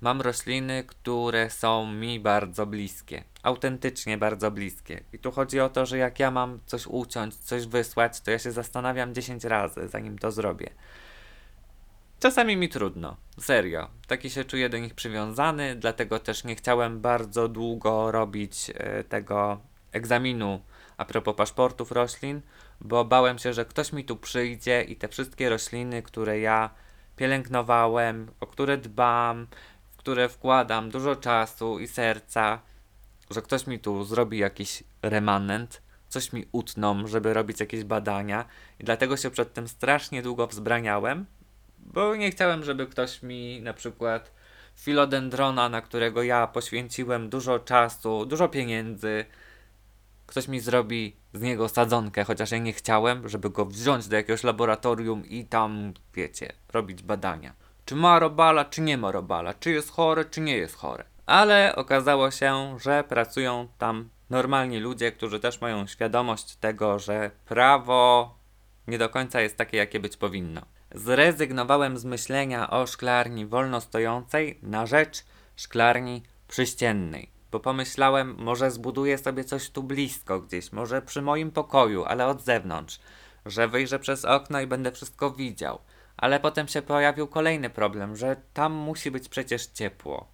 mam 0.00 0.20
rośliny, 0.20 0.84
które 0.86 1.50
są 1.50 1.92
mi 1.92 2.20
bardzo 2.20 2.66
bliskie, 2.66 3.24
autentycznie 3.42 4.18
bardzo 4.18 4.50
bliskie. 4.50 5.00
I 5.12 5.18
tu 5.18 5.32
chodzi 5.32 5.60
o 5.60 5.68
to, 5.68 5.86
że 5.86 5.98
jak 5.98 6.20
ja 6.20 6.30
mam 6.30 6.60
coś 6.66 6.86
uciąć, 6.86 7.34
coś 7.34 7.66
wysłać, 7.66 8.20
to 8.20 8.30
ja 8.30 8.38
się 8.38 8.52
zastanawiam 8.52 9.14
10 9.14 9.44
razy, 9.44 9.88
zanim 9.88 10.18
to 10.18 10.30
zrobię. 10.30 10.70
Czasami 12.20 12.56
mi 12.56 12.68
trudno, 12.68 13.16
serio. 13.40 13.88
Taki 14.06 14.30
się 14.30 14.44
czuję 14.44 14.68
do 14.68 14.78
nich 14.78 14.94
przywiązany, 14.94 15.76
dlatego 15.76 16.18
też 16.18 16.44
nie 16.44 16.56
chciałem 16.56 17.00
bardzo 17.00 17.48
długo 17.48 18.12
robić 18.12 18.70
e, 18.74 19.04
tego 19.04 19.60
egzaminu 19.92 20.60
a 20.96 21.04
propos 21.04 21.36
paszportów 21.36 21.92
roślin, 21.92 22.40
bo 22.80 23.04
bałem 23.04 23.38
się, 23.38 23.52
że 23.52 23.64
ktoś 23.64 23.92
mi 23.92 24.04
tu 24.04 24.16
przyjdzie 24.16 24.82
i 24.82 24.96
te 24.96 25.08
wszystkie 25.08 25.48
rośliny, 25.48 26.02
które 26.02 26.40
ja 26.40 26.70
pielęgnowałem, 27.16 28.30
o 28.40 28.46
które 28.46 28.78
dbam, 28.78 29.46
w 29.90 29.96
które 29.96 30.28
wkładam 30.28 30.90
dużo 30.90 31.16
czasu 31.16 31.78
i 31.78 31.88
serca, 31.88 32.60
że 33.30 33.42
ktoś 33.42 33.66
mi 33.66 33.78
tu 33.78 34.04
zrobi 34.04 34.38
jakiś 34.38 34.84
remanent, 35.02 35.82
coś 36.08 36.32
mi 36.32 36.46
utną, 36.52 37.06
żeby 37.06 37.34
robić 37.34 37.60
jakieś 37.60 37.84
badania. 37.84 38.44
I 38.80 38.84
dlatego 38.84 39.16
się 39.16 39.30
przed 39.30 39.54
tym 39.54 39.68
strasznie 39.68 40.22
długo 40.22 40.46
wzbraniałem 40.46 41.26
bo 41.92 42.16
nie 42.16 42.30
chciałem, 42.30 42.64
żeby 42.64 42.86
ktoś 42.86 43.22
mi 43.22 43.60
na 43.62 43.74
przykład 43.74 44.32
filodendrona, 44.76 45.68
na 45.68 45.80
którego 45.80 46.22
ja 46.22 46.46
poświęciłem 46.46 47.28
dużo 47.28 47.58
czasu, 47.58 48.26
dużo 48.26 48.48
pieniędzy, 48.48 49.24
ktoś 50.26 50.48
mi 50.48 50.60
zrobi 50.60 51.16
z 51.34 51.40
niego 51.40 51.68
sadzonkę, 51.68 52.24
chociaż 52.24 52.50
ja 52.50 52.58
nie 52.58 52.72
chciałem, 52.72 53.28
żeby 53.28 53.50
go 53.50 53.66
wziąć 53.66 54.08
do 54.08 54.16
jakiegoś 54.16 54.44
laboratorium 54.44 55.26
i 55.26 55.44
tam, 55.44 55.92
wiecie, 56.14 56.52
robić 56.72 57.02
badania. 57.02 57.52
Czy 57.84 57.96
ma 57.96 58.18
robala, 58.18 58.64
czy 58.64 58.80
nie 58.80 58.98
ma 58.98 59.12
robala, 59.12 59.54
czy 59.54 59.70
jest 59.70 59.90
chore, 59.90 60.24
czy 60.24 60.40
nie 60.40 60.56
jest 60.56 60.76
chore. 60.76 61.04
Ale 61.26 61.76
okazało 61.76 62.30
się, 62.30 62.76
że 62.80 63.04
pracują 63.08 63.68
tam 63.78 64.08
normalni 64.30 64.78
ludzie, 64.78 65.12
którzy 65.12 65.40
też 65.40 65.60
mają 65.60 65.86
świadomość 65.86 66.56
tego, 66.56 66.98
że 66.98 67.30
prawo 67.44 68.34
nie 68.86 68.98
do 68.98 69.08
końca 69.08 69.40
jest 69.40 69.56
takie, 69.56 69.76
jakie 69.76 70.00
być 70.00 70.16
powinno 70.16 70.62
zrezygnowałem 70.94 71.98
z 71.98 72.04
myślenia 72.04 72.70
o 72.70 72.86
szklarni 72.86 73.46
wolno 73.46 73.80
stojącej 73.80 74.58
na 74.62 74.86
rzecz 74.86 75.24
szklarni 75.56 76.22
przyściennej. 76.48 77.35
Bo 77.56 77.60
pomyślałem, 77.60 78.36
może 78.38 78.70
zbuduję 78.70 79.18
sobie 79.18 79.44
coś 79.44 79.70
tu 79.70 79.82
blisko 79.82 80.40
gdzieś, 80.40 80.72
może 80.72 81.02
przy 81.02 81.22
moim 81.22 81.50
pokoju, 81.50 82.04
ale 82.04 82.26
od 82.26 82.42
zewnątrz. 82.42 83.00
że 83.46 83.68
wyjrzę 83.68 83.98
przez 83.98 84.24
okno 84.24 84.60
i 84.60 84.66
będę 84.66 84.92
wszystko 84.92 85.30
widział. 85.30 85.78
Ale 86.16 86.40
potem 86.40 86.68
się 86.68 86.82
pojawił 86.82 87.26
kolejny 87.26 87.70
problem, 87.70 88.16
że 88.16 88.36
tam 88.54 88.72
musi 88.72 89.10
być 89.10 89.28
przecież 89.28 89.66
ciepło. 89.66 90.28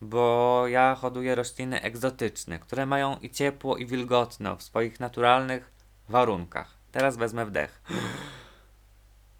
Bo 0.00 0.64
ja 0.68 0.94
hoduję 0.94 1.34
rośliny 1.34 1.82
egzotyczne, 1.82 2.58
które 2.58 2.86
mają 2.86 3.16
i 3.16 3.30
ciepło, 3.30 3.76
i 3.76 3.86
wilgotno 3.86 4.56
w 4.56 4.62
swoich 4.62 5.00
naturalnych 5.00 5.70
warunkach. 6.08 6.74
Teraz 6.92 7.16
wezmę 7.16 7.46
wdech. 7.46 7.82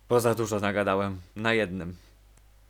Bo 0.09 0.21
za 0.21 0.35
dużo 0.35 0.61
nagadałem 0.61 1.21
na 1.37 1.53
jednym. 1.53 1.97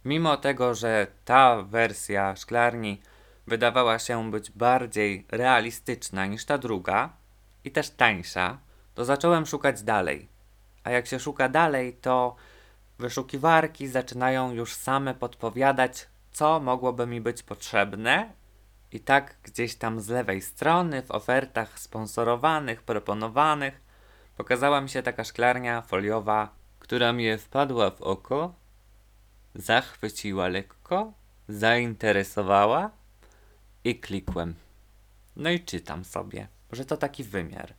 Mimo 0.04 0.36
tego, 0.36 0.74
że 0.74 1.06
ta 1.24 1.62
wersja 1.62 2.36
szklarni 2.36 3.00
wydawała 3.48 3.98
się 3.98 4.30
być 4.30 4.50
bardziej 4.50 5.26
realistyczna 5.30 6.26
niż 6.26 6.44
ta 6.44 6.58
druga 6.58 7.12
i 7.64 7.70
też 7.70 7.90
tańsza, 7.90 8.58
to 8.94 9.04
zacząłem 9.04 9.46
szukać 9.46 9.82
dalej. 9.82 10.28
A 10.84 10.90
jak 10.90 11.06
się 11.06 11.20
szuka 11.20 11.48
dalej, 11.48 11.96
to 12.00 12.36
wyszukiwarki 12.98 13.88
zaczynają 13.88 14.52
już 14.52 14.74
same 14.74 15.14
podpowiadać, 15.14 16.06
co 16.32 16.60
mogłoby 16.60 17.06
mi 17.06 17.20
być 17.20 17.42
potrzebne. 17.42 18.32
I 18.92 19.00
tak 19.00 19.36
gdzieś 19.42 19.74
tam 19.74 20.00
z 20.00 20.08
lewej 20.08 20.42
strony, 20.42 21.02
w 21.02 21.10
ofertach 21.10 21.78
sponsorowanych, 21.78 22.82
proponowanych, 22.82 23.80
pokazała 24.36 24.80
mi 24.80 24.88
się 24.88 25.02
taka 25.02 25.24
szklarnia 25.24 25.82
foliowa, 25.82 26.48
która 26.78 27.12
mnie 27.12 27.38
wpadła 27.38 27.90
w 27.90 28.02
oko, 28.02 28.54
zachwyciła 29.54 30.48
lekko, 30.48 31.12
zainteresowała 31.48 32.97
i 33.88 34.00
klikłem. 34.00 34.54
No 35.36 35.50
i 35.50 35.60
czytam 35.60 36.04
sobie, 36.04 36.48
że 36.72 36.84
to 36.84 36.96
taki 36.96 37.24
wymiar, 37.24 37.74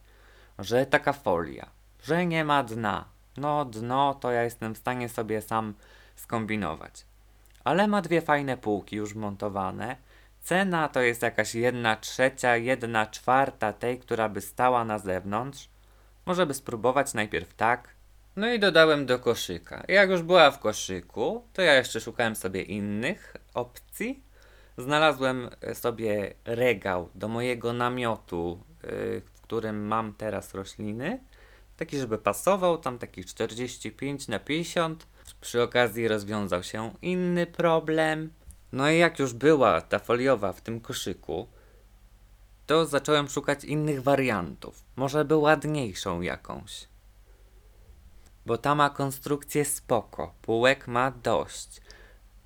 że 0.59 0.85
taka 0.85 1.13
folia, 1.13 1.69
że 2.03 2.25
nie 2.25 2.45
ma 2.45 2.63
dna. 2.63 3.05
No 3.37 3.65
dno 3.65 4.13
to 4.13 4.31
ja 4.31 4.43
jestem 4.43 4.75
w 4.75 4.77
stanie 4.77 5.09
sobie 5.09 5.41
sam 5.41 5.73
skombinować. 6.15 7.05
Ale 7.63 7.87
ma 7.87 8.01
dwie 8.01 8.21
fajne 8.21 8.57
półki 8.57 8.95
już 8.95 9.15
montowane. 9.15 9.95
Cena 10.41 10.87
to 10.87 11.01
jest 11.01 11.21
jakaś 11.21 11.55
jedna 11.55 11.95
trzecia, 11.95 12.57
jedna 12.57 13.05
czwarta 13.05 13.73
tej, 13.73 13.99
która 13.99 14.29
by 14.29 14.41
stała 14.41 14.85
na 14.85 14.99
zewnątrz. 14.99 15.69
Może 16.25 16.45
by 16.45 16.53
spróbować 16.53 17.13
najpierw 17.13 17.53
tak. 17.53 17.89
No 18.35 18.53
i 18.53 18.59
dodałem 18.59 19.05
do 19.05 19.19
koszyka. 19.19 19.83
Jak 19.87 20.09
już 20.09 20.21
była 20.21 20.51
w 20.51 20.59
koszyku, 20.59 21.43
to 21.53 21.61
ja 21.61 21.73
jeszcze 21.73 22.01
szukałem 22.01 22.35
sobie 22.35 22.61
innych 22.61 23.35
opcji. 23.53 24.23
Znalazłem 24.79 25.49
e, 25.61 25.75
sobie 25.75 26.33
regał 26.45 27.09
do 27.15 27.27
mojego 27.27 27.73
namiotu, 27.73 28.63
yy, 28.83 29.21
w 29.21 29.41
którym 29.41 29.87
mam 29.87 30.13
teraz 30.13 30.53
rośliny. 30.53 31.19
Taki, 31.77 31.97
żeby 31.97 32.17
pasował, 32.17 32.77
tam 32.77 32.99
taki 32.99 33.25
45 33.25 34.27
na 34.27 34.39
50. 34.39 35.07
Przy 35.41 35.63
okazji 35.63 36.07
rozwiązał 36.07 36.63
się 36.63 36.93
inny 37.01 37.47
problem. 37.47 38.33
No 38.71 38.89
i 38.89 38.97
jak 38.97 39.19
już 39.19 39.33
była 39.33 39.81
ta 39.81 39.99
foliowa 39.99 40.53
w 40.53 40.61
tym 40.61 40.81
koszyku, 40.81 41.47
to 42.65 42.85
zacząłem 42.85 43.27
szukać 43.27 43.63
innych 43.63 44.03
wariantów. 44.03 44.83
Może 44.95 45.25
by 45.25 45.35
ładniejszą 45.35 46.21
jakąś. 46.21 46.87
Bo 48.45 48.57
ta 48.57 48.75
ma 48.75 48.89
konstrukcję 48.89 49.65
spoko, 49.65 50.33
półek 50.41 50.87
ma 50.87 51.11
dość. 51.11 51.81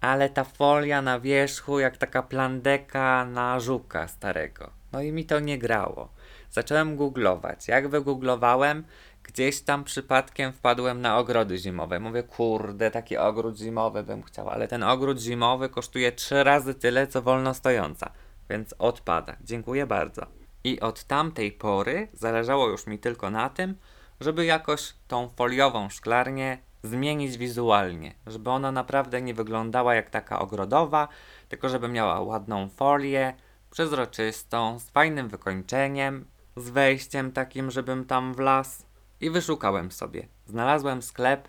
Ale 0.04 0.30
ta 0.30 0.44
folia 0.44 1.02
na 1.02 1.20
wierzchu 1.20 1.80
jak 1.80 1.98
taka 1.98 2.24
plandeka 2.24 3.26
na 3.26 3.60
żuka 3.60 4.08
starego. 4.08 4.70
No 4.92 5.02
i 5.02 5.12
mi 5.12 5.26
to 5.26 5.40
nie 5.40 5.58
grało. 5.58 6.10
Zacząłem 6.52 6.96
googlować. 6.96 7.68
Jak 7.68 7.88
wygooglowałem, 7.88 8.84
gdzieś 9.24 9.62
tam 9.62 9.84
przypadkiem 9.84 10.54
wpadłem 10.54 11.02
na 11.02 11.18
ogrody 11.18 11.58
zimowe. 11.58 12.00
Mówię, 12.00 12.24
kurde, 12.24 12.92
taki 12.92 13.18
ogród 13.18 13.58
zimowy 13.58 14.04
bym 14.04 14.24
chciał, 14.24 14.50
ale 14.50 14.68
ten 14.68 14.84
ogród 14.84 15.20
zimowy 15.20 15.70
kosztuje 15.70 16.12
trzy 16.12 16.44
razy 16.44 16.74
tyle, 16.74 17.08
co 17.08 17.22
wolno 17.22 17.54
stojąca. 17.54 18.12
Więc 18.50 18.76
odpada. 18.80 19.36
Dziękuję 19.44 19.86
bardzo. 19.86 20.26
I 20.64 20.80
od 20.80 21.04
tamtej 21.04 21.52
pory 21.52 22.08
zależało 22.14 22.70
już 22.70 22.88
mi 22.88 23.00
tylko 23.00 23.30
na 23.30 23.50
tym, 23.50 23.76
żeby 24.20 24.46
jakoś 24.46 24.94
tą 25.08 25.30
foliową 25.30 25.90
szklarnię 25.90 26.58
zmienić 26.84 27.38
wizualnie, 27.38 28.14
żeby 28.28 28.50
ona 28.50 28.72
naprawdę 28.72 29.22
nie 29.22 29.34
wyglądała 29.34 29.96
jak 29.96 30.10
taka 30.10 30.40
ogrodowa, 30.40 31.08
tylko 31.50 31.70
żeby 31.70 31.88
miała 31.88 32.22
ładną 32.22 32.70
folię, 32.70 33.34
przezroczystą, 33.72 34.80
z 34.80 34.90
fajnym 34.90 35.30
wykończeniem, 35.30 36.26
z 36.56 36.70
wejściem 36.70 37.32
takim, 37.32 37.72
żebym 37.72 38.06
tam 38.06 38.34
wlazł. 38.34 38.84
I 39.22 39.30
wyszukałem 39.30 39.92
sobie. 39.92 40.28
Znalazłem 40.46 41.02
sklep, 41.02 41.48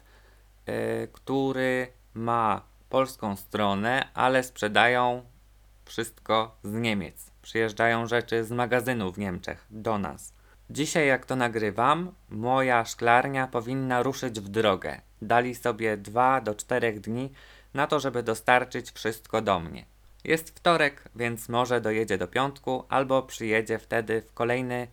yy, 0.67 0.75
który 1.13 1.87
ma 2.15 2.63
polską 2.89 3.37
stronę, 3.37 4.09
ale 4.15 4.43
sprzedają 4.43 5.23
wszystko 5.85 6.57
z 6.65 6.73
Niemiec. 6.73 7.31
Przyjeżdżają 7.43 8.07
rzeczy 8.07 8.45
z 8.45 8.51
magazynu 8.51 9.13
w 9.13 9.19
Niemczech 9.19 9.67
do 9.71 9.99
nas. 9.99 10.34
Dzisiaj, 10.71 11.07
jak 11.07 11.27
to 11.27 11.37
nagrywam, 11.37 12.15
moja 12.29 12.85
szklarnia 12.85 13.47
powinna 13.47 14.03
ruszyć 14.03 14.41
w 14.41 14.49
drogę. 14.49 15.01
Dali 15.23 15.55
sobie 15.55 15.97
2 15.97 16.41
do 16.41 16.55
4 16.55 16.93
dni 17.01 17.33
na 17.75 17.87
to, 17.87 18.01
żeby 18.01 18.23
dostarczyć 18.23 18.91
wszystko 18.91 19.43
do 19.43 19.61
mnie. 19.61 19.85
Jest 20.25 20.51
wtorek, 20.51 21.09
więc 21.17 21.49
może 21.49 21.81
dojedzie 21.81 22.19
do 22.19 22.29
piątku, 22.29 22.85
albo 22.89 23.23
przyjedzie 23.23 23.79
wtedy 23.79 24.23
w 24.23 24.35
kolejny 24.35 24.89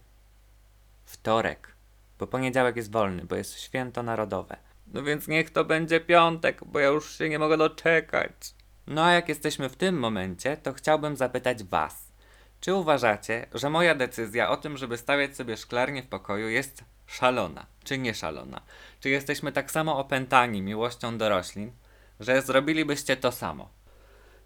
wtorek, 1.05 1.75
bo 2.19 2.27
poniedziałek 2.27 2.75
jest 2.75 2.91
wolny, 2.91 3.25
bo 3.25 3.35
jest 3.35 3.59
święto 3.59 4.03
narodowe. 4.03 4.57
No 4.93 5.03
więc 5.03 5.27
niech 5.27 5.49
to 5.49 5.65
będzie 5.65 5.99
piątek, 5.99 6.61
bo 6.65 6.79
ja 6.79 6.87
już 6.87 7.17
się 7.17 7.29
nie 7.29 7.39
mogę 7.39 7.57
doczekać. 7.57 8.55
No 8.87 9.03
a 9.03 9.11
jak 9.11 9.29
jesteśmy 9.29 9.69
w 9.69 9.75
tym 9.75 9.99
momencie, 9.99 10.57
to 10.57 10.73
chciałbym 10.73 11.15
zapytać 11.15 11.63
Was. 11.63 12.10
Czy 12.61 12.73
uważacie, 12.73 13.45
że 13.53 13.69
moja 13.69 13.95
decyzja 13.95 14.49
o 14.49 14.57
tym, 14.57 14.77
żeby 14.77 14.97
stawiać 14.97 15.35
sobie 15.35 15.57
szklarnię 15.57 16.03
w 16.03 16.07
pokoju 16.07 16.49
jest 16.49 16.83
szalona, 17.07 17.65
czy 17.83 17.97
nie 17.97 18.13
szalona? 18.13 18.61
Czy 18.99 19.09
jesteśmy 19.09 19.51
tak 19.51 19.71
samo 19.71 19.97
opętani 19.97 20.61
miłością 20.61 21.17
do 21.17 21.29
roślin, 21.29 21.71
że 22.19 22.41
zrobilibyście 22.41 23.17
to 23.17 23.31
samo? 23.31 23.69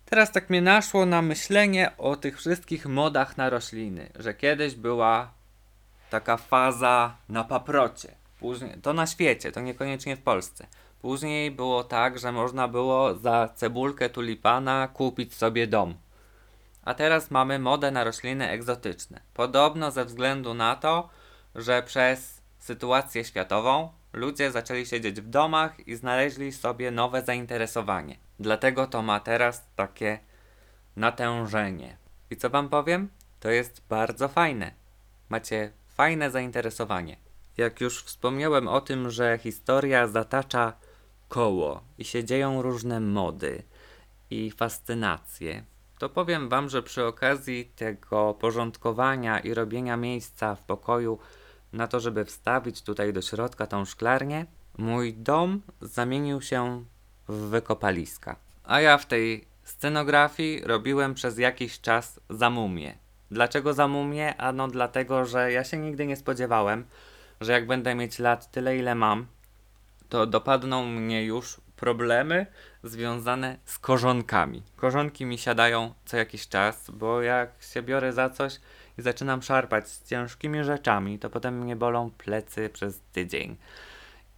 Teraz 0.05 0.31
tak 0.31 0.49
mnie 0.49 0.61
naszło 0.61 1.05
na 1.05 1.21
myślenie 1.21 1.97
o 1.97 2.15
tych 2.15 2.37
wszystkich 2.37 2.85
modach 2.85 3.37
na 3.37 3.49
rośliny, 3.49 4.09
że 4.15 4.33
kiedyś 4.33 4.75
była 4.75 5.31
taka 6.09 6.37
faza 6.37 7.15
na 7.29 7.43
paprocie. 7.43 8.15
Później, 8.39 8.77
to 8.81 8.93
na 8.93 9.07
świecie, 9.07 9.51
to 9.51 9.61
niekoniecznie 9.61 10.15
w 10.15 10.21
Polsce. 10.21 10.67
Później 11.01 11.51
było 11.51 11.83
tak, 11.83 12.19
że 12.19 12.31
można 12.31 12.67
było 12.67 13.15
za 13.15 13.49
cebulkę 13.55 14.09
tulipana 14.09 14.87
kupić 14.87 15.35
sobie 15.35 15.67
dom. 15.67 15.95
A 16.85 16.93
teraz 16.93 17.31
mamy 17.31 17.59
modę 17.59 17.91
na 17.91 18.03
rośliny 18.03 18.49
egzotyczne. 18.49 19.21
Podobno 19.33 19.91
ze 19.91 20.05
względu 20.05 20.53
na 20.53 20.75
to, 20.75 21.09
że 21.55 21.83
przez 21.83 22.41
sytuację 22.59 23.23
światową 23.23 23.89
ludzie 24.13 24.51
zaczęli 24.51 24.85
siedzieć 24.85 25.21
w 25.21 25.27
domach 25.27 25.87
i 25.87 25.95
znaleźli 25.95 26.51
sobie 26.51 26.91
nowe 26.91 27.21
zainteresowanie. 27.21 28.17
Dlatego 28.39 28.87
to 28.87 29.01
ma 29.01 29.19
teraz 29.19 29.63
takie 29.75 30.19
natężenie. 30.95 31.97
I 32.29 32.35
co 32.35 32.49
wam 32.49 32.69
powiem? 32.69 33.09
To 33.39 33.49
jest 33.49 33.81
bardzo 33.89 34.27
fajne. 34.27 34.71
Macie 35.29 35.71
fajne 35.87 36.31
zainteresowanie. 36.31 37.17
Jak 37.57 37.81
już 37.81 38.03
wspomniałem 38.03 38.67
o 38.67 38.81
tym, 38.81 39.11
że 39.11 39.37
historia 39.37 40.07
zatacza 40.07 40.73
koło 41.29 41.83
i 41.97 42.05
się 42.05 42.23
dzieją 42.23 42.61
różne 42.61 42.99
mody 42.99 43.63
i 44.29 44.51
fascynacje, 44.51 45.63
to 45.97 46.09
powiem 46.09 46.49
Wam, 46.49 46.69
że 46.69 46.83
przy 46.83 47.05
okazji 47.05 47.65
tego 47.75 48.33
porządkowania 48.33 49.39
i 49.39 49.53
robienia 49.53 49.97
miejsca 49.97 50.55
w 50.55 50.63
pokoju 50.63 51.19
na 51.73 51.87
to, 51.87 51.99
żeby 51.99 52.25
wstawić 52.25 52.81
tutaj 52.81 53.13
do 53.13 53.21
środka 53.21 53.67
tą 53.67 53.85
szklarnię, 53.85 54.45
mój 54.77 55.13
dom 55.13 55.61
zamienił 55.81 56.41
się 56.41 56.85
w 57.27 57.49
wykopaliska. 57.49 58.35
A 58.63 58.81
ja 58.81 58.97
w 58.97 59.05
tej 59.05 59.47
scenografii 59.63 60.61
robiłem 60.63 61.13
przez 61.13 61.37
jakiś 61.37 61.81
czas 61.81 62.19
za 62.29 62.49
mumię. 62.49 62.97
Dlaczego 63.31 63.73
za 63.73 63.87
mumię? 63.87 64.35
Ano 64.37 64.67
dlatego, 64.67 65.25
że 65.25 65.51
ja 65.51 65.63
się 65.63 65.77
nigdy 65.77 66.05
nie 66.05 66.15
spodziewałem, 66.15 66.85
że 67.41 67.51
jak 67.51 67.67
będę 67.67 67.95
mieć 67.95 68.19
lat 68.19 68.51
tyle 68.51 68.77
ile 68.77 68.95
mam, 68.95 69.27
to 70.09 70.25
dopadną 70.25 70.85
mnie 70.85 71.25
już 71.25 71.61
problemy 71.75 72.45
związane 72.83 73.57
z 73.65 73.79
korzonkami. 73.79 74.63
Korzonki 74.75 75.25
mi 75.25 75.37
siadają 75.37 75.93
co 76.05 76.17
jakiś 76.17 76.47
czas, 76.47 76.91
bo 76.91 77.21
jak 77.21 77.49
się 77.73 77.83
biorę 77.83 78.13
za 78.13 78.29
coś 78.29 78.59
i 78.97 79.01
zaczynam 79.01 79.41
szarpać 79.41 79.89
z 79.89 80.09
ciężkimi 80.09 80.63
rzeczami, 80.63 81.19
to 81.19 81.29
potem 81.29 81.59
mnie 81.59 81.75
bolą 81.75 82.11
plecy 82.11 82.69
przez 82.69 83.01
tydzień. 83.11 83.57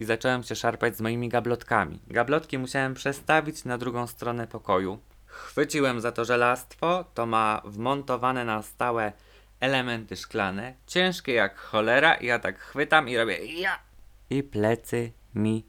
I 0.00 0.04
zacząłem 0.04 0.42
się 0.42 0.54
szarpać 0.54 0.96
z 0.96 1.00
moimi 1.00 1.28
gablotkami. 1.28 2.00
Gablotki 2.06 2.58
musiałem 2.58 2.94
przestawić 2.94 3.64
na 3.64 3.78
drugą 3.78 4.06
stronę 4.06 4.46
pokoju. 4.46 4.98
Chwyciłem 5.26 6.00
za 6.00 6.12
to 6.12 6.24
żelastwo, 6.24 7.04
to 7.14 7.26
ma 7.26 7.62
wmontowane 7.64 8.44
na 8.44 8.62
stałe 8.62 9.12
elementy 9.60 10.16
szklane, 10.16 10.74
ciężkie 10.86 11.32
jak 11.32 11.58
cholera 11.58 12.14
i 12.14 12.26
ja 12.26 12.38
tak 12.38 12.58
chwytam 12.58 13.08
i 13.08 13.16
robię 13.16 13.60
ja 13.60 13.88
i 14.30 14.42
plecy 14.42 15.12
mi 15.34 15.64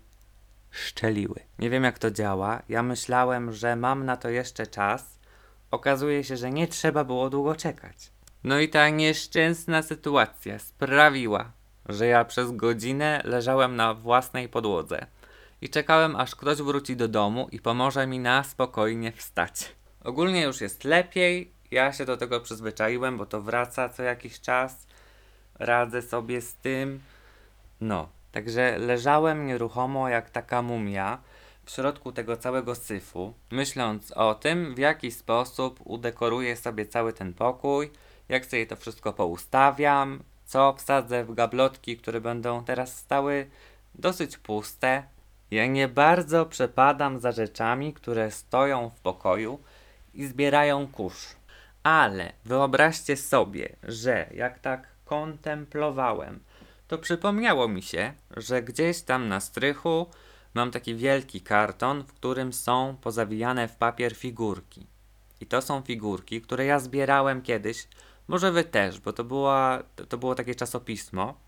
szczeliły. 0.72 1.40
Nie 1.60 1.70
wiem 1.70 1.84
jak 1.84 2.00
to 2.00 2.12
działa. 2.12 2.62
Ja 2.70 2.84
myślałem, 2.84 3.54
że 3.54 3.76
mam 3.76 4.06
na 4.06 4.18
to 4.18 4.30
jeszcze 4.30 4.68
czas. 4.68 5.20
Okazuje 5.72 6.24
się, 6.24 6.38
że 6.38 6.52
nie 6.52 6.68
trzeba 6.68 7.04
było 7.04 7.30
długo 7.30 7.56
czekać. 7.56 8.12
No 8.44 8.60
i 8.60 8.70
ta 8.70 8.90
nieszczęsna 8.90 9.82
sytuacja 9.82 10.60
sprawiła, 10.60 11.52
że 11.86 12.08
ja 12.08 12.26
przez 12.26 12.52
godzinę 12.52 13.22
leżałem 13.26 13.76
na 13.76 13.94
własnej 13.94 14.50
podłodze 14.50 15.06
i 15.62 15.70
czekałem 15.70 16.16
aż 16.16 16.36
ktoś 16.36 16.58
wróci 16.58 16.96
do 16.96 17.08
domu 17.08 17.48
i 17.52 17.60
pomoże 17.60 18.08
mi 18.08 18.20
na 18.20 18.44
spokojnie 18.44 19.12
wstać. 19.12 19.76
Ogólnie 20.04 20.42
już 20.42 20.62
jest 20.62 20.84
lepiej, 20.84 21.52
ja 21.72 21.94
się 21.94 22.06
do 22.06 22.18
tego 22.18 22.40
przyzwyczaiłem, 22.40 23.18
bo 23.18 23.26
to 23.26 23.42
wraca 23.42 23.90
co 23.90 24.04
jakiś 24.04 24.42
czas, 24.42 24.88
radzę 25.56 26.02
sobie 26.02 26.42
z 26.42 26.56
tym. 26.56 27.00
No, 27.82 28.10
także 28.32 28.78
leżałem 28.78 29.48
nieruchomo 29.48 30.10
jak 30.10 30.30
taka 30.30 30.62
mumia 30.62 31.18
w 31.66 31.72
środku 31.72 32.12
tego 32.12 32.38
całego 32.38 32.76
syfu, 32.76 33.34
myśląc 33.52 34.12
o 34.12 34.36
tym, 34.36 34.76
w 34.76 34.78
jaki 34.78 35.12
sposób 35.12 35.80
udekoruję 35.84 36.56
sobie 36.56 36.86
cały 36.86 37.14
ten 37.14 37.34
pokój, 37.34 37.92
jak 38.30 38.46
sobie 38.46 38.68
to 38.68 38.76
wszystko 38.76 39.14
poustawiam, 39.14 40.24
co 40.46 40.74
wsadzę 40.74 41.26
w 41.26 41.34
gablotki, 41.34 41.98
które 41.98 42.22
będą 42.22 42.64
teraz 42.64 42.98
stały 42.98 43.50
dosyć 43.96 44.38
puste. 44.38 45.04
Ja 45.52 45.66
nie 45.66 45.88
bardzo 45.88 46.46
przepadam 46.46 47.20
za 47.20 47.32
rzeczami, 47.32 47.94
które 47.94 48.32
stoją 48.32 48.90
w 48.90 49.00
pokoju 49.00 49.60
i 50.14 50.26
zbierają 50.26 50.88
kurz. 50.88 51.36
Ale 51.84 52.34
wyobraźcie 52.46 53.18
sobie, 53.18 53.76
że 53.84 54.30
jak 54.34 54.60
tak 54.60 54.88
kontemplowałem, 55.06 56.40
to 56.90 56.98
przypomniało 56.98 57.68
mi 57.68 57.82
się, 57.82 58.14
że 58.38 58.64
gdzieś 58.64 59.02
tam 59.02 59.28
na 59.28 59.40
strychu 59.40 60.08
mam 60.54 60.72
taki 60.72 60.96
wielki 60.96 61.42
karton, 61.42 62.04
w 62.04 62.14
którym 62.14 62.54
są 62.54 62.98
pozawijane 63.02 63.68
w 63.68 63.76
papier 63.76 64.16
figurki. 64.16 64.88
I 65.42 65.46
to 65.46 65.62
są 65.62 65.82
figurki, 65.82 66.42
które 66.42 66.66
ja 66.66 66.80
zbierałem 66.80 67.42
kiedyś, 67.42 67.88
może 68.28 68.52
wy 68.52 68.64
też, 68.64 69.00
bo 69.00 69.14
to, 69.14 69.24
była, 69.24 69.84
to, 70.10 70.18
było 70.18 70.36
takie 70.36 70.56
czasopismo. 70.56 71.40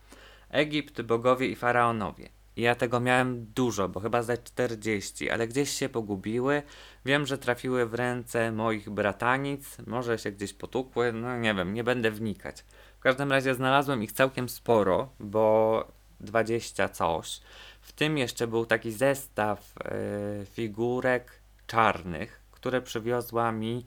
Egipt, 0.49 1.01
bogowie 1.01 1.47
i 1.47 1.55
faraonowie. 1.55 2.29
I 2.55 2.61
ja 2.61 2.75
tego 2.75 2.99
miałem 2.99 3.45
dużo, 3.45 3.89
bo 3.89 3.99
chyba 3.99 4.23
ze 4.23 4.37
40, 4.37 5.29
ale 5.29 5.47
gdzieś 5.47 5.69
się 5.69 5.89
pogubiły. 5.89 6.63
Wiem, 7.05 7.25
że 7.25 7.37
trafiły 7.37 7.85
w 7.85 7.93
ręce 7.93 8.51
moich 8.51 8.89
bratanic, 8.89 9.77
może 9.87 10.17
się 10.17 10.31
gdzieś 10.31 10.53
potukły, 10.53 11.13
no 11.13 11.37
nie 11.37 11.53
wiem, 11.53 11.73
nie 11.73 11.83
będę 11.83 12.11
wnikać. 12.11 12.63
W 13.01 13.03
każdym 13.03 13.31
razie 13.31 13.55
znalazłem 13.55 14.03
ich 14.03 14.11
całkiem 14.11 14.49
sporo, 14.49 15.09
bo 15.19 15.87
20 16.19 16.89
coś. 16.89 17.41
W 17.81 17.91
tym 17.91 18.17
jeszcze 18.17 18.47
był 18.47 18.65
taki 18.65 18.91
zestaw 18.91 19.73
yy, 20.39 20.45
figurek 20.45 21.31
czarnych, 21.67 22.41
które 22.51 22.81
przywiozła 22.81 23.51
mi 23.51 23.85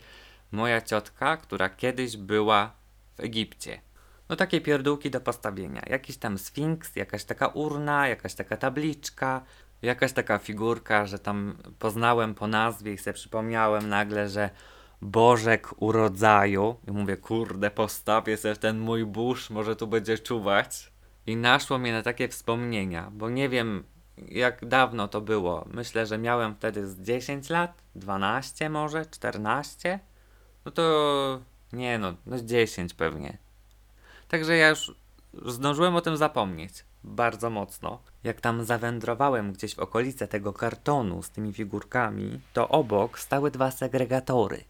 moja 0.53 0.81
ciotka, 0.81 1.37
która 1.37 1.69
kiedyś 1.69 2.17
była 2.17 2.73
w 3.17 3.21
Egipcie. 3.21 3.81
No 4.29 4.37
takie 4.37 4.61
pierdółki 4.61 5.11
do 5.11 5.21
postawienia. 5.21 5.83
Jakiś 5.87 6.17
tam 6.17 6.39
sfinks, 6.39 6.97
jakaś 6.97 7.25
taka 7.25 7.47
urna, 7.47 8.09
jakaś 8.09 8.35
taka 8.35 8.57
tabliczka, 8.57 9.43
jakaś 9.83 10.13
taka 10.13 10.39
figurka, 10.39 11.07
że 11.07 11.19
tam 11.19 11.57
poznałem 11.79 12.35
po 12.35 12.47
nazwie 12.47 12.93
i 12.93 12.99
sobie 12.99 13.15
przypomniałem 13.15 13.89
nagle, 13.89 14.29
że 14.29 14.51
Bożek 15.05 15.83
urodzaju. 15.83 16.77
I 16.89 16.91
mówię, 16.91 17.17
kurde, 17.17 17.71
postawię 17.71 18.37
sobie 18.37 18.57
ten 18.57 18.79
mój 18.79 19.05
burz, 19.07 19.51
może 19.51 19.77
tu 19.77 19.87
będzie 19.87 20.19
czuwać. 20.19 20.93
I 21.27 21.37
naszło 21.37 21.79
mnie 21.79 21.93
na 21.93 22.03
takie 22.03 22.29
wspomnienia, 22.29 23.11
bo 23.13 23.31
nie 23.31 23.49
wiem 23.49 23.85
jak 24.29 24.65
dawno 24.65 25.09
to 25.09 25.21
było. 25.21 25.65
Myślę, 25.73 26.07
że 26.07 26.19
miałem 26.19 26.55
wtedy 26.55 26.89
z 26.89 27.01
10 27.01 27.51
lat, 27.51 27.83
12 27.95 28.71
może, 28.71 29.07
14. 29.07 30.01
No 30.65 30.73
to 30.73 31.41
nie 31.73 31.99
no, 31.99 32.15
no 32.27 32.41
10 32.41 32.95
pewnie. 32.95 33.39
Także 34.29 34.57
ja 34.57 34.69
już 34.69 34.95
zdążyłem 35.47 35.97
o 35.97 36.01
tym 36.01 36.17
zapomnieć. 36.17 36.85
Bardzo 37.05 37.51
mocno. 37.51 37.99
Jak 38.25 38.41
tam 38.41 38.65
zawędrowałem 38.65 39.53
gdzieś 39.53 39.75
w 39.75 39.79
okolice 39.79 40.29
tego 40.29 40.53
kartonu 40.53 41.23
z 41.23 41.31
tymi 41.31 41.53
figurkami, 41.53 42.41
to 42.53 42.69
obok 42.69 43.19
stały 43.19 43.51
dwa 43.51 43.71
segregatory. 43.71 44.65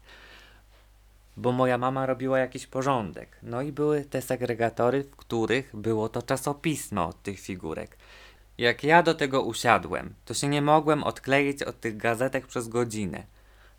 Bo 1.37 1.51
moja 1.51 1.77
mama 1.77 2.05
robiła 2.05 2.39
jakiś 2.39 2.67
porządek. 2.67 3.37
No 3.43 3.61
i 3.61 3.71
były 3.71 4.05
te 4.05 4.21
segregatory, 4.21 5.03
w 5.03 5.15
których 5.15 5.75
było 5.75 6.09
to 6.09 6.21
czasopismo 6.21 7.07
od 7.07 7.23
tych 7.23 7.39
figurek. 7.39 7.97
Jak 8.57 8.83
ja 8.83 9.03
do 9.03 9.13
tego 9.13 9.41
usiadłem, 9.41 10.13
to 10.25 10.33
się 10.33 10.47
nie 10.47 10.61
mogłem 10.61 11.03
odkleić 11.03 11.63
od 11.63 11.79
tych 11.79 11.97
gazetek 11.97 12.47
przez 12.47 12.67
godzinę. 12.67 13.23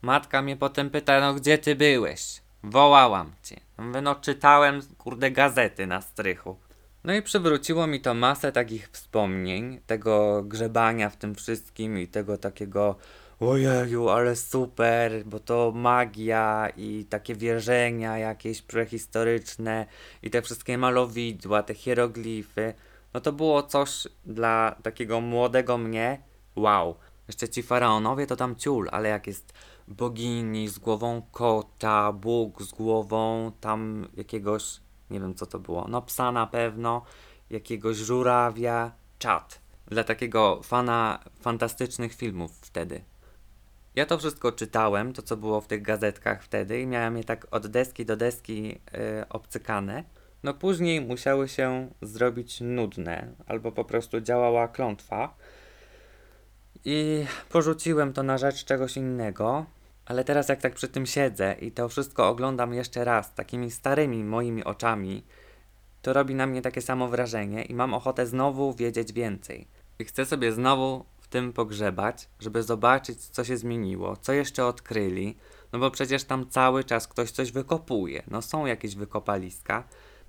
Matka 0.03 0.43
mnie 0.43 0.57
potem 0.57 0.91
pyta, 0.91 1.21
no 1.21 1.35
gdzie 1.35 1.59
ty 1.59 1.77
byłeś? 1.77 2.41
Wołałam 2.63 3.33
cię. 3.43 3.61
Mówię, 3.79 4.01
no 4.01 4.15
czytałem, 4.15 4.81
kurde, 4.99 5.31
gazety 5.31 5.87
na 5.87 6.01
strychu. 6.01 6.57
No 7.05 7.15
i 7.15 7.23
przywróciło 7.23 7.87
mi 7.87 8.01
to 8.01 8.15
masę 8.15 8.53
takich 8.53 8.89
wspomnień, 8.89 9.81
tego 9.87 10.43
grzebania 10.43 11.11
w 11.11 11.17
tym 11.17 11.35
wszystkim 11.35 11.99
i 11.99 12.09
tego 12.09 12.39
takiego 12.39 12.97
ojeju, 13.41 14.09
ale 14.09 14.37
super, 14.37 15.25
bo 15.25 15.41
to 15.41 15.73
magia 15.75 16.69
i 16.77 17.05
takie 17.05 17.35
wierzenia 17.35 18.19
jakieś 18.19 18.63
prehistoryczne 18.63 19.87
i 20.23 20.31
te 20.31 20.43
wszystkie 20.43 20.79
malowidła, 20.79 21.63
te 21.63 21.75
hieroglify. 21.75 22.75
No 23.15 23.21
to 23.21 23.33
było 23.33 23.63
coś 23.63 24.09
dla 24.27 24.77
takiego 24.83 25.21
młodego 25.21 25.79
mnie, 25.79 26.23
wow. 26.57 26.97
Jeszcze 27.29 27.49
ci 27.49 27.63
faraonowie 27.63 28.27
to 28.27 28.37
tam 28.37 28.57
ciul, 28.57 28.89
ale 28.93 29.09
jak 29.09 29.27
jest 29.27 29.53
bogini 29.89 30.69
z 30.69 30.79
głową 30.79 31.23
kota, 31.33 32.13
Bóg 32.13 32.63
z 32.63 32.73
głową 32.73 33.53
tam 33.61 34.09
jakiegoś, 34.17 34.81
nie 35.11 35.21
wiem 35.21 35.35
co 35.35 35.47
to 35.47 35.59
było, 35.59 35.87
no 35.89 36.03
psa 36.03 36.33
na 36.33 36.47
pewno, 36.47 37.03
jakiegoś 37.51 37.97
żurawia, 37.97 38.93
czat. 39.19 39.61
Dla 39.87 40.05
takiego 40.05 40.61
fana 40.63 41.25
fantastycznych 41.41 42.15
filmów 42.15 42.51
wtedy. 42.61 43.05
Ja 43.97 44.07
to 44.07 44.19
wszystko 44.19 44.53
czytałem, 44.53 45.13
to 45.13 45.23
co 45.23 45.37
było 45.37 45.61
w 45.61 45.67
tych 45.67 45.83
gazetkach 45.83 46.43
wtedy 46.43 46.81
i 46.81 46.87
miałem 46.87 47.17
je 47.17 47.25
tak 47.25 47.47
od 47.51 47.67
deski 47.67 48.07
do 48.07 48.17
deski 48.17 48.63
yy, 48.63 48.79
obcykane. 49.29 50.05
No 50.43 50.55
później 50.55 51.01
musiały 51.01 51.49
się 51.49 51.89
zrobić 52.03 52.61
nudne, 52.61 53.33
albo 53.47 53.73
po 53.73 53.85
prostu 53.85 54.21
działała 54.21 54.69
klątwa. 54.69 55.37
I 56.85 57.25
porzuciłem 57.49 58.13
to 58.13 58.23
na 58.23 58.39
rzecz 58.39 58.65
czegoś 58.65 58.97
innego. 58.97 59.67
Ale 60.07 60.25
teraz 60.25 60.49
jak 60.49 60.61
tak 60.61 60.75
przy 60.75 60.89
tym 60.89 61.07
siedzę 61.07 61.57
i 61.61 61.73
to 61.73 61.89
wszystko 61.89 62.29
oglądam 62.29 62.75
jeszcze 62.75 63.05
raz 63.05 63.35
takimi 63.35 63.71
starymi 63.71 64.25
moimi 64.25 64.65
oczami, 64.65 65.25
to 66.03 66.13
robi 66.13 66.35
na 66.35 66.47
mnie 66.47 66.63
takie 66.63 66.83
samo 66.83 67.09
wrażenie 67.09 67.63
i 67.63 67.75
mam 67.75 67.95
ochotę 67.95 68.27
znowu 68.27 68.75
wiedzieć 68.75 69.13
więcej. 69.13 69.67
I 69.99 70.05
chcę 70.05 70.27
sobie 70.27 70.53
znowu 70.53 71.05
w 71.27 71.29
tym 71.29 71.53
pogrzebać, 71.53 72.29
żeby 72.41 72.63
zobaczyć, 72.63 73.21
co 73.21 73.45
się 73.45 73.57
zmieniło, 73.57 74.17
co 74.17 74.33
jeszcze 74.33 74.67
odkryli, 74.67 75.37
no 75.73 75.79
bo 75.79 75.91
przecież 75.91 76.25
tam 76.25 76.51
cały 76.51 76.85
czas 76.85 77.09
ktoś 77.09 77.31
coś 77.31 77.53
wykopuje, 77.53 78.23
no 78.31 78.43
są 78.43 78.67
jakieś 78.67 78.95
wykopaliska 78.95 79.85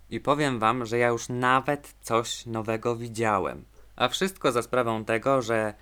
i 0.10 0.20
powiem 0.20 0.60
wam, 0.60 0.86
że 0.86 0.98
ja 0.98 1.08
już 1.08 1.30
nawet 1.30 1.96
coś 2.02 2.46
nowego 2.46 2.96
widziałem. 2.96 3.66
A 3.96 4.08
wszystko 4.08 4.52
za 4.52 4.62
sprawą 4.62 5.06
tego, 5.06 5.42
że 5.42 5.74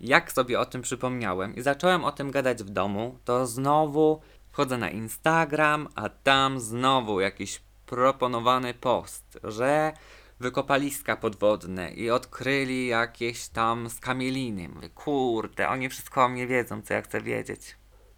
jak 0.00 0.32
sobie 0.32 0.60
o 0.60 0.64
tym 0.64 0.82
przypomniałem 0.82 1.56
i 1.56 1.62
zacząłem 1.62 2.04
o 2.04 2.12
tym 2.12 2.30
gadać 2.30 2.62
w 2.62 2.70
domu, 2.70 3.18
to 3.24 3.46
znowu 3.46 4.20
wchodzę 4.48 4.78
na 4.78 4.90
Instagram, 4.90 5.88
a 5.94 6.08
tam 6.08 6.60
znowu 6.60 7.20
jakiś 7.20 7.62
proponowany 7.86 8.74
post, 8.74 9.38
że 9.44 9.92
wykopaliska 10.40 11.16
podwodne 11.16 11.90
i 11.90 12.10
odkryli 12.10 12.86
jakieś 12.86 13.48
tam 13.48 13.90
skamieliny. 13.90 14.68
Mówię, 14.68 14.88
kurde, 14.88 15.68
oni 15.68 15.88
wszystko 15.88 16.24
o 16.24 16.28
mnie 16.28 16.46
wiedzą, 16.46 16.82
co 16.82 16.94
ja 16.94 17.02
chcę 17.02 17.20
wiedzieć. 17.20 17.76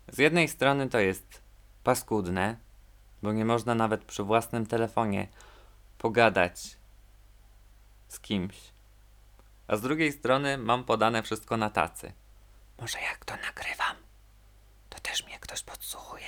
Z 0.09 0.19
jednej 0.19 0.49
strony 0.49 0.89
to 0.89 0.99
jest 0.99 1.43
paskudne, 1.85 2.57
bo 3.23 3.33
nie 3.33 3.45
można 3.45 3.75
nawet 3.75 4.05
przy 4.05 4.23
własnym 4.23 4.67
telefonie 4.67 5.29
pogadać 5.99 6.77
z 8.09 8.21
kimś 8.21 8.71
a 9.71 9.77
z 9.77 9.81
drugiej 9.81 10.13
strony 10.13 10.59
mam 10.59 10.85
podane 10.85 11.23
wszystko 11.23 11.57
na 11.57 11.71
tacy. 11.71 12.13
Może 12.81 13.01
jak 13.01 13.25
to 13.25 13.35
nagrywam, 13.37 13.97
to 14.89 15.01
też 15.01 15.27
mnie 15.27 15.39
ktoś 15.39 15.63
podsłuchuje. 15.63 16.27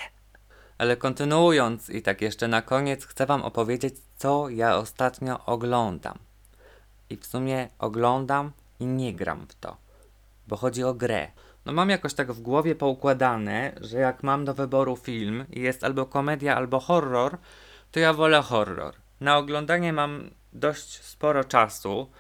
Ale 0.79 0.97
kontynuując 0.97 1.91
i 1.91 2.03
tak 2.03 2.23
jeszcze 2.23 2.49
na 2.49 2.63
koniec 2.63 3.07
chcę 3.07 3.27
wam 3.27 3.43
opowiedzieć, 3.43 3.95
co 4.17 4.49
ja 4.49 4.77
ostatnio 4.77 5.45
oglądam. 5.47 6.19
I 7.11 7.17
w 7.17 7.27
sumie 7.27 7.69
oglądam 7.79 8.53
i 8.81 8.87
nie 8.87 9.15
gram 9.15 9.47
w 9.49 9.55
to, 9.55 9.77
bo 10.49 10.57
chodzi 10.57 10.85
o 10.85 10.95
grę. 10.95 11.29
No 11.67 11.73
mam 11.73 11.91
jakoś 11.91 12.15
tak 12.15 12.33
w 12.33 12.41
głowie 12.41 12.75
poukładane, 12.75 13.73
że 13.81 13.99
jak 13.99 14.23
mam 14.23 14.45
do 14.45 14.55
wyboru 14.55 14.97
film 14.97 15.45
i 15.51 15.61
jest 15.61 15.85
albo 15.85 16.07
komedia, 16.07 16.57
albo 16.57 16.81
horror, 16.81 17.39
to 17.93 18.01
ja 18.01 18.13
wolę 18.13 18.43
horror. 18.43 18.95
Na 19.21 19.37
oglądanie 19.37 19.93
mam 19.93 20.31
dość 20.53 21.03
sporo 21.03 21.45
czasu, 21.45 22.11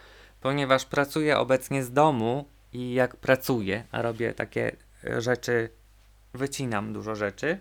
ponieważ 0.40 0.84
pracuję 0.84 1.38
obecnie 1.38 1.84
z 1.84 1.92
domu 1.92 2.44
i 2.72 2.94
jak 2.94 3.16
pracuję, 3.16 3.84
a 3.90 4.02
robię 4.02 4.34
takie 4.34 4.76
rzeczy, 5.18 5.68
wycinam 6.34 6.92
dużo 6.92 7.14
rzeczy, 7.14 7.58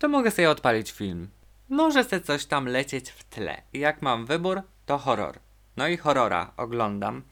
to 0.00 0.08
mogę 0.08 0.30
sobie 0.30 0.50
odpalić 0.50 0.92
film. 0.92 1.28
Może 1.68 2.04
sobie 2.04 2.22
coś 2.22 2.46
tam 2.46 2.66
lecieć 2.66 3.10
w 3.10 3.24
tle. 3.24 3.62
Jak 3.72 4.02
mam 4.02 4.26
wybór, 4.26 4.62
to 4.86 4.98
horror. 4.98 5.38
No 5.76 5.88
i 5.88 5.96
horrora 5.96 6.52
oglądam. 6.56 7.22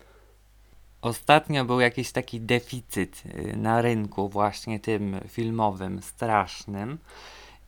Ostatnio 1.03 1.65
był 1.65 1.81
jakiś 1.81 2.13
taki 2.13 2.41
deficyt 2.41 3.23
y, 3.27 3.57
na 3.57 3.83
rynku, 3.83 4.29
właśnie 4.29 4.81
tym 4.81 5.21
filmowym, 5.29 6.03
strasznym, 6.03 6.99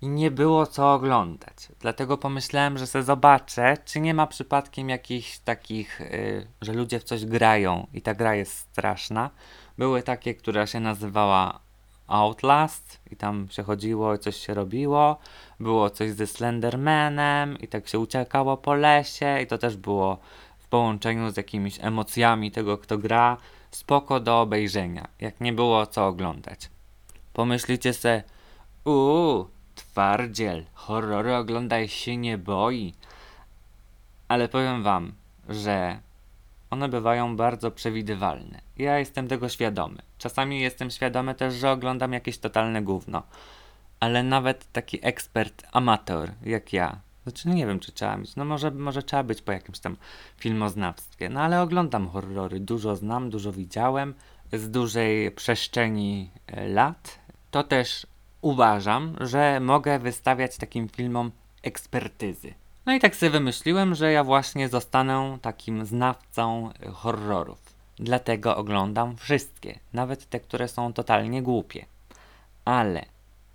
i 0.01 0.09
nie 0.09 0.31
było 0.31 0.67
co 0.67 0.95
oglądać. 0.95 1.69
Dlatego 1.81 2.19
pomyślałem, 2.19 2.79
że 2.79 2.87
sobie 2.87 3.05
zobaczę, 3.05 3.77
czy 3.85 4.01
nie 4.01 4.15
ma 4.15 4.27
przypadkiem 4.27 4.89
jakichś 4.89 5.39
takich, 5.39 6.01
y, 6.01 6.47
że 6.61 6.73
ludzie 6.73 7.01
w 7.01 7.05
coś 7.05 7.27
grają 7.27 7.87
i 7.95 8.03
ta 8.03 8.15
gra 8.15 8.35
jest 8.35 8.59
straszna. 8.59 9.31
Były 9.79 10.03
takie, 10.03 10.35
która 10.35 10.67
się 10.67 10.81
nazywała 10.81 11.61
Outlast 12.11 13.01
i 13.11 13.17
tam 13.17 13.49
się 13.51 13.63
chodziło 13.63 14.15
i 14.15 14.19
coś 14.19 14.37
się 14.37 14.55
robiło. 14.55 15.19
Było 15.61 15.91
coś 15.91 16.11
ze 16.11 16.27
Slendermanem 16.27 17.59
i 17.59 17.69
tak 17.69 17.89
się 17.89 17.99
uciekało 17.99 18.57
po 18.57 18.75
lesie 18.75 19.41
i 19.43 19.47
to 19.47 19.59
też 19.59 19.77
było 19.77 20.19
w 20.59 20.69
połączeniu 20.69 21.31
z 21.31 21.37
jakimiś 21.37 21.79
emocjami 21.81 22.51
tego, 22.51 22.79
kto 22.79 22.99
gra. 22.99 23.37
Spoko 23.71 24.21
do 24.21 24.41
obejrzenia, 24.41 25.09
jak 25.21 25.41
nie 25.41 25.53
było 25.53 25.87
co 25.87 26.07
oglądać. 26.07 26.71
Pomyślicie 27.33 27.93
se, 27.93 28.23
uuu, 28.85 29.49
twardziel, 29.75 30.65
horrory 30.75 31.37
oglądaj 31.37 31.89
się 31.89 32.17
nie 32.17 32.39
boi. 32.39 32.95
Ale 34.29 34.49
powiem 34.49 34.83
wam, 34.83 35.13
że 35.49 36.01
one 36.71 36.89
bywają 36.89 37.37
bardzo 37.37 37.71
przewidywalne. 37.71 38.61
Ja 38.79 38.99
jestem 38.99 39.29
tego 39.29 39.49
świadomy. 39.49 40.03
Czasami 40.19 40.61
jestem 40.61 40.91
świadomy 40.91 41.35
też, 41.35 41.55
że 41.55 41.71
oglądam 41.71 42.13
jakieś 42.13 42.39
totalne 42.39 42.83
gówno. 42.83 43.23
Ale 44.01 44.23
nawet 44.23 44.73
taki 44.73 44.99
ekspert, 45.03 45.63
amator 45.73 46.31
jak 46.43 46.73
ja, 46.73 47.01
znaczy 47.23 47.49
nie 47.49 47.67
wiem, 47.67 47.81
czy 47.81 47.93
trzeba 47.93 48.17
mieć, 48.17 48.37
no 48.37 48.45
może, 48.45 48.71
może 48.71 49.03
trzeba 49.03 49.23
być 49.23 49.43
po 49.43 49.53
jakimś 49.53 49.79
tam 49.79 49.97
filmoznawstwie, 50.37 51.29
no 51.29 51.41
ale 51.41 51.63
oglądam 51.63 52.09
horrory, 52.09 52.61
dużo 52.61 52.97
znam, 52.97 53.31
dużo 53.31 53.53
widziałem, 53.53 54.15
z 54.53 54.71
dużej 54.71 55.31
przestrzeni 55.31 56.31
e, 56.47 56.69
lat. 56.69 57.19
To 57.51 57.63
też 57.63 58.07
uważam, 58.41 59.17
że 59.21 59.61
mogę 59.61 59.99
wystawiać 59.99 60.57
takim 60.57 60.89
filmom 60.89 61.31
ekspertyzy. 61.63 62.55
No 62.87 62.93
i 62.93 63.01
tak 63.01 63.17
sobie 63.17 63.31
wymyśliłem, 63.31 63.95
że 63.95 64.13
ja 64.13 64.25
właśnie 64.25 64.69
zostanę 64.69 65.39
takim 65.43 65.87
znawcą 65.87 66.71
horrorów. 66.93 67.59
Dlatego 67.97 68.57
oglądam 68.57 69.17
wszystkie, 69.17 69.79
nawet 69.93 70.29
te, 70.29 70.41
które 70.41 70.69
są 70.69 70.93
totalnie 70.93 71.43
głupie. 71.43 71.85
Ale 72.65 73.05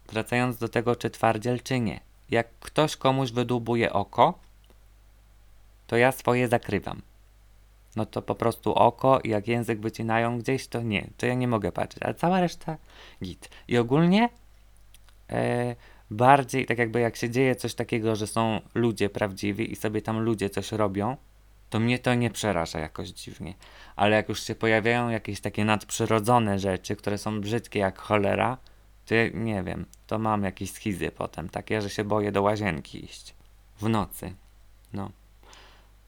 wracając 0.10 0.58
do 0.58 0.70
tego, 0.70 0.96
czy 0.96 1.10
twardziel, 1.10 1.62
czy 1.64 1.80
nie, 1.80 2.00
jak 2.30 2.48
ktoś 2.60 2.96
komuś 2.96 3.32
wydłubuje 3.32 3.94
oko, 3.94 4.40
to 5.88 5.98
ja 5.98 6.12
swoje 6.12 6.48
zakrywam. 6.48 7.02
No 7.96 8.06
to 8.06 8.22
po 8.22 8.36
prostu 8.36 8.74
oko 8.74 9.20
jak 9.24 9.48
język 9.48 9.80
wycinają 9.80 10.40
gdzieś, 10.40 10.68
to 10.68 10.82
nie, 10.82 11.08
to 11.18 11.26
ja 11.26 11.34
nie 11.34 11.48
mogę 11.48 11.72
patrzeć, 11.72 12.04
ale 12.04 12.14
cała 12.14 12.40
reszta 12.40 12.78
git. 13.24 13.50
I 13.68 13.78
ogólnie 13.78 14.30
e, 15.30 15.76
bardziej 16.12 16.66
tak 16.66 16.78
jakby 16.78 17.00
jak 17.00 17.16
się 17.16 17.30
dzieje 17.30 17.56
coś 17.56 17.74
takiego, 17.74 18.16
że 18.16 18.28
są 18.28 18.62
ludzie 18.76 19.10
prawdziwi 19.10 19.72
i 19.72 19.76
sobie 19.76 20.02
tam 20.02 20.20
ludzie 20.20 20.50
coś 20.50 20.72
robią, 20.72 21.18
to 21.70 21.80
mnie 21.80 22.00
to 22.00 22.14
nie 22.14 22.30
przeraża 22.30 22.80
jakoś 22.80 23.10
dziwnie. 23.10 23.54
Ale 23.96 24.16
jak 24.16 24.30
już 24.30 24.44
się 24.44 24.56
pojawiają 24.56 25.10
jakieś 25.10 25.42
takie 25.42 25.66
nadprzyrodzone 25.66 26.60
rzeczy, 26.60 26.96
które 26.96 27.18
są 27.18 27.42
brzydkie 27.42 27.80
jak 27.80 28.00
cholera, 28.00 28.58
to 29.06 29.16
ja 29.16 29.30
nie 29.34 29.64
wiem, 29.64 29.86
to 30.08 30.20
mam 30.20 30.44
jakieś 30.44 30.72
schizy 30.72 31.12
potem, 31.12 31.50
takie, 31.50 31.82
że 31.82 31.90
się 31.90 32.04
boję 32.04 32.32
do 32.32 32.42
łazienki 32.42 33.06
iść. 33.06 33.36
W 33.82 33.90
nocy. 33.90 34.34
No. 34.94 35.12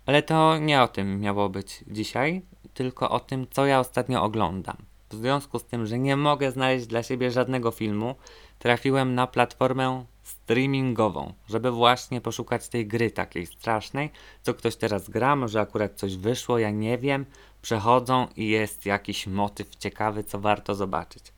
Ale 0.06 0.24
to 0.24 0.58
nie 0.58 0.82
o 0.82 0.88
tym 0.88 1.20
miało 1.20 1.50
być 1.50 1.84
dzisiaj, 1.88 2.42
tylko 2.74 3.10
o 3.10 3.20
tym, 3.20 3.48
co 3.52 3.66
ja 3.66 3.80
ostatnio 3.80 4.24
oglądam. 4.24 4.78
W 5.10 5.16
związku 5.16 5.60
z 5.60 5.66
tym, 5.66 5.86
że 5.86 6.00
nie 6.00 6.18
mogę 6.18 6.52
znaleźć 6.52 6.88
dla 6.88 7.04
siebie 7.04 7.32
żadnego 7.32 7.72
filmu, 7.72 8.16
trafiłem 8.60 9.16
na 9.16 9.28
platformę 9.28 10.06
streamingową, 10.24 11.34
żeby 11.50 11.72
właśnie 11.72 12.22
poszukać 12.22 12.70
tej 12.70 12.88
gry 12.88 13.12
takiej 13.12 13.46
strasznej, 13.46 14.10
co 14.42 14.54
ktoś 14.54 14.76
teraz 14.76 15.10
gra, 15.10 15.36
może 15.36 15.62
akurat 15.62 15.94
coś 15.94 16.16
wyszło, 16.16 16.60
ja 16.60 16.72
nie 16.72 16.98
wiem, 16.98 17.26
przechodzą 17.62 18.28
i 18.36 18.48
jest 18.48 18.86
jakiś 18.86 19.28
motyw 19.28 19.76
ciekawy, 19.76 20.24
co 20.24 20.40
warto 20.40 20.76
zobaczyć. 20.76 21.34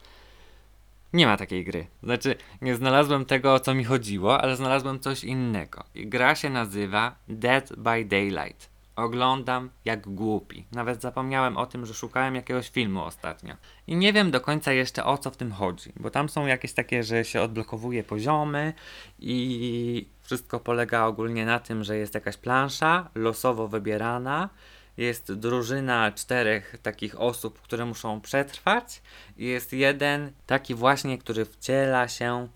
Nie 1.14 1.26
ma 1.26 1.38
takiej 1.38 1.64
gry. 1.64 1.88
Znaczy, 2.04 2.36
nie 2.62 2.76
znalazłem 2.76 3.26
tego, 3.26 3.54
o 3.54 3.60
co 3.60 3.74
mi 3.74 3.84
chodziło, 3.84 4.42
ale 4.42 4.56
znalazłem 4.56 5.00
coś 5.00 5.24
innego. 5.24 5.84
I 5.96 6.08
gra 6.08 6.36
się 6.36 6.50
nazywa 6.50 7.16
Dead 7.28 7.74
by 7.78 8.06
Daylight. 8.06 8.69
Oglądam 9.00 9.70
jak 9.86 10.08
głupi. 10.08 10.66
Nawet 10.72 11.02
zapomniałem 11.02 11.58
o 11.58 11.66
tym, 11.66 11.86
że 11.86 11.94
szukałem 11.94 12.36
jakiegoś 12.36 12.70
filmu 12.70 13.04
ostatnio. 13.04 13.56
I 13.88 13.96
nie 13.96 14.14
wiem 14.14 14.32
do 14.32 14.42
końca 14.42 14.74
jeszcze 14.74 15.06
o 15.06 15.18
co 15.18 15.32
w 15.32 15.38
tym 15.38 15.52
chodzi, 15.52 15.94
bo 15.96 16.10
tam 16.10 16.30
są 16.30 16.46
jakieś 16.46 16.74
takie, 16.74 17.04
że 17.04 17.26
się 17.26 17.42
odblokowuje 17.42 18.04
poziomy 18.04 18.74
i 19.20 20.08
wszystko 20.22 20.60
polega 20.60 21.06
ogólnie 21.06 21.46
na 21.46 21.60
tym, 21.60 21.84
że 21.84 21.98
jest 21.98 22.14
jakaś 22.14 22.38
plansza 22.38 23.10
losowo 23.16 23.68
wybierana. 23.68 24.50
Jest 24.98 25.34
drużyna 25.34 26.12
czterech 26.12 26.76
takich 26.82 27.22
osób, 27.22 27.62
które 27.62 27.86
muszą 27.86 28.22
przetrwać, 28.22 29.02
i 29.38 29.46
jest 29.46 29.74
jeden 29.74 30.32
taki 30.46 30.76
właśnie, 30.76 31.18
który 31.18 31.46
wciela 31.46 32.08
się 32.08 32.48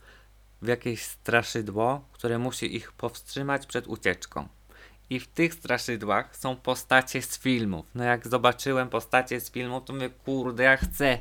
w 0.61 0.67
jakieś 0.67 1.03
straszydło, 1.03 2.05
które 2.11 2.39
musi 2.39 2.75
ich 2.75 2.91
powstrzymać 2.91 3.65
przed 3.65 3.87
ucieczką. 3.87 4.47
I 5.09 5.19
w 5.19 5.27
tych 5.27 5.53
straszydłach 5.53 6.37
są 6.37 6.55
postacie 6.55 7.21
z 7.21 7.39
filmów. 7.39 7.85
No 7.95 8.03
jak 8.03 8.27
zobaczyłem 8.27 8.89
postacie 8.89 9.39
z 9.39 9.51
filmów, 9.51 9.83
to 9.85 9.93
mówię, 9.93 10.09
kurde, 10.09 10.63
ja 10.63 10.77
chcę. 10.77 11.19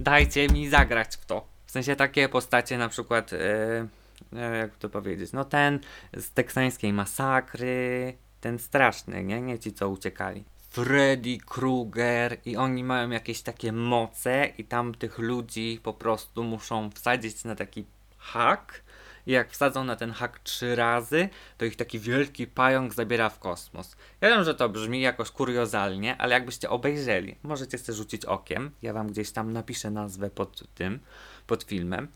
Dajcie 0.00 0.48
mi 0.48 0.68
zagrać 0.68 1.16
w 1.16 1.26
to. 1.26 1.46
W 1.66 1.70
sensie 1.70 1.96
takie 1.96 2.28
postacie 2.28 2.78
na 2.78 2.88
przykład, 2.88 3.32
yy, 3.32 4.48
jak 4.58 4.76
to 4.76 4.88
powiedzieć, 4.88 5.32
no 5.32 5.44
ten 5.44 5.80
z 6.16 6.30
teksańskiej 6.30 6.92
masakry, 6.92 8.14
ten 8.40 8.58
straszny, 8.58 9.24
nie? 9.24 9.40
Nie 9.40 9.58
ci, 9.58 9.72
co 9.72 9.88
uciekali. 9.88 10.44
Freddy 10.70 11.38
Krueger 11.46 12.36
i 12.44 12.56
oni 12.56 12.84
mają 12.84 13.10
jakieś 13.10 13.42
takie 13.42 13.72
moce 13.72 14.46
i 14.58 14.64
tam 14.64 14.94
tych 14.94 15.18
ludzi 15.18 15.80
po 15.82 15.92
prostu 15.92 16.44
muszą 16.44 16.90
wsadzić 16.90 17.44
na 17.44 17.54
taki 17.54 17.84
hak 18.18 18.82
i 19.26 19.32
jak 19.32 19.50
wsadzą 19.50 19.84
na 19.84 19.96
ten 19.96 20.10
hak 20.10 20.38
trzy 20.38 20.76
razy, 20.76 21.28
to 21.58 21.64
ich 21.64 21.76
taki 21.76 21.98
wielki 21.98 22.46
pająk 22.46 22.94
zabiera 22.94 23.28
w 23.28 23.38
kosmos. 23.38 23.96
Ja 24.20 24.28
wiem, 24.28 24.44
że 24.44 24.54
to 24.54 24.68
brzmi 24.68 25.00
jakoś 25.00 25.30
kuriozalnie, 25.30 26.16
ale 26.16 26.34
jakbyście 26.34 26.70
obejrzeli, 26.70 27.36
możecie 27.42 27.78
sobie 27.78 27.96
rzucić 27.96 28.24
okiem, 28.24 28.70
ja 28.82 28.92
wam 28.92 29.06
gdzieś 29.06 29.30
tam 29.30 29.52
napiszę 29.52 29.90
nazwę 29.90 30.30
pod 30.30 30.74
tym, 30.74 31.00
pod 31.46 31.62
filmem. 31.62 32.08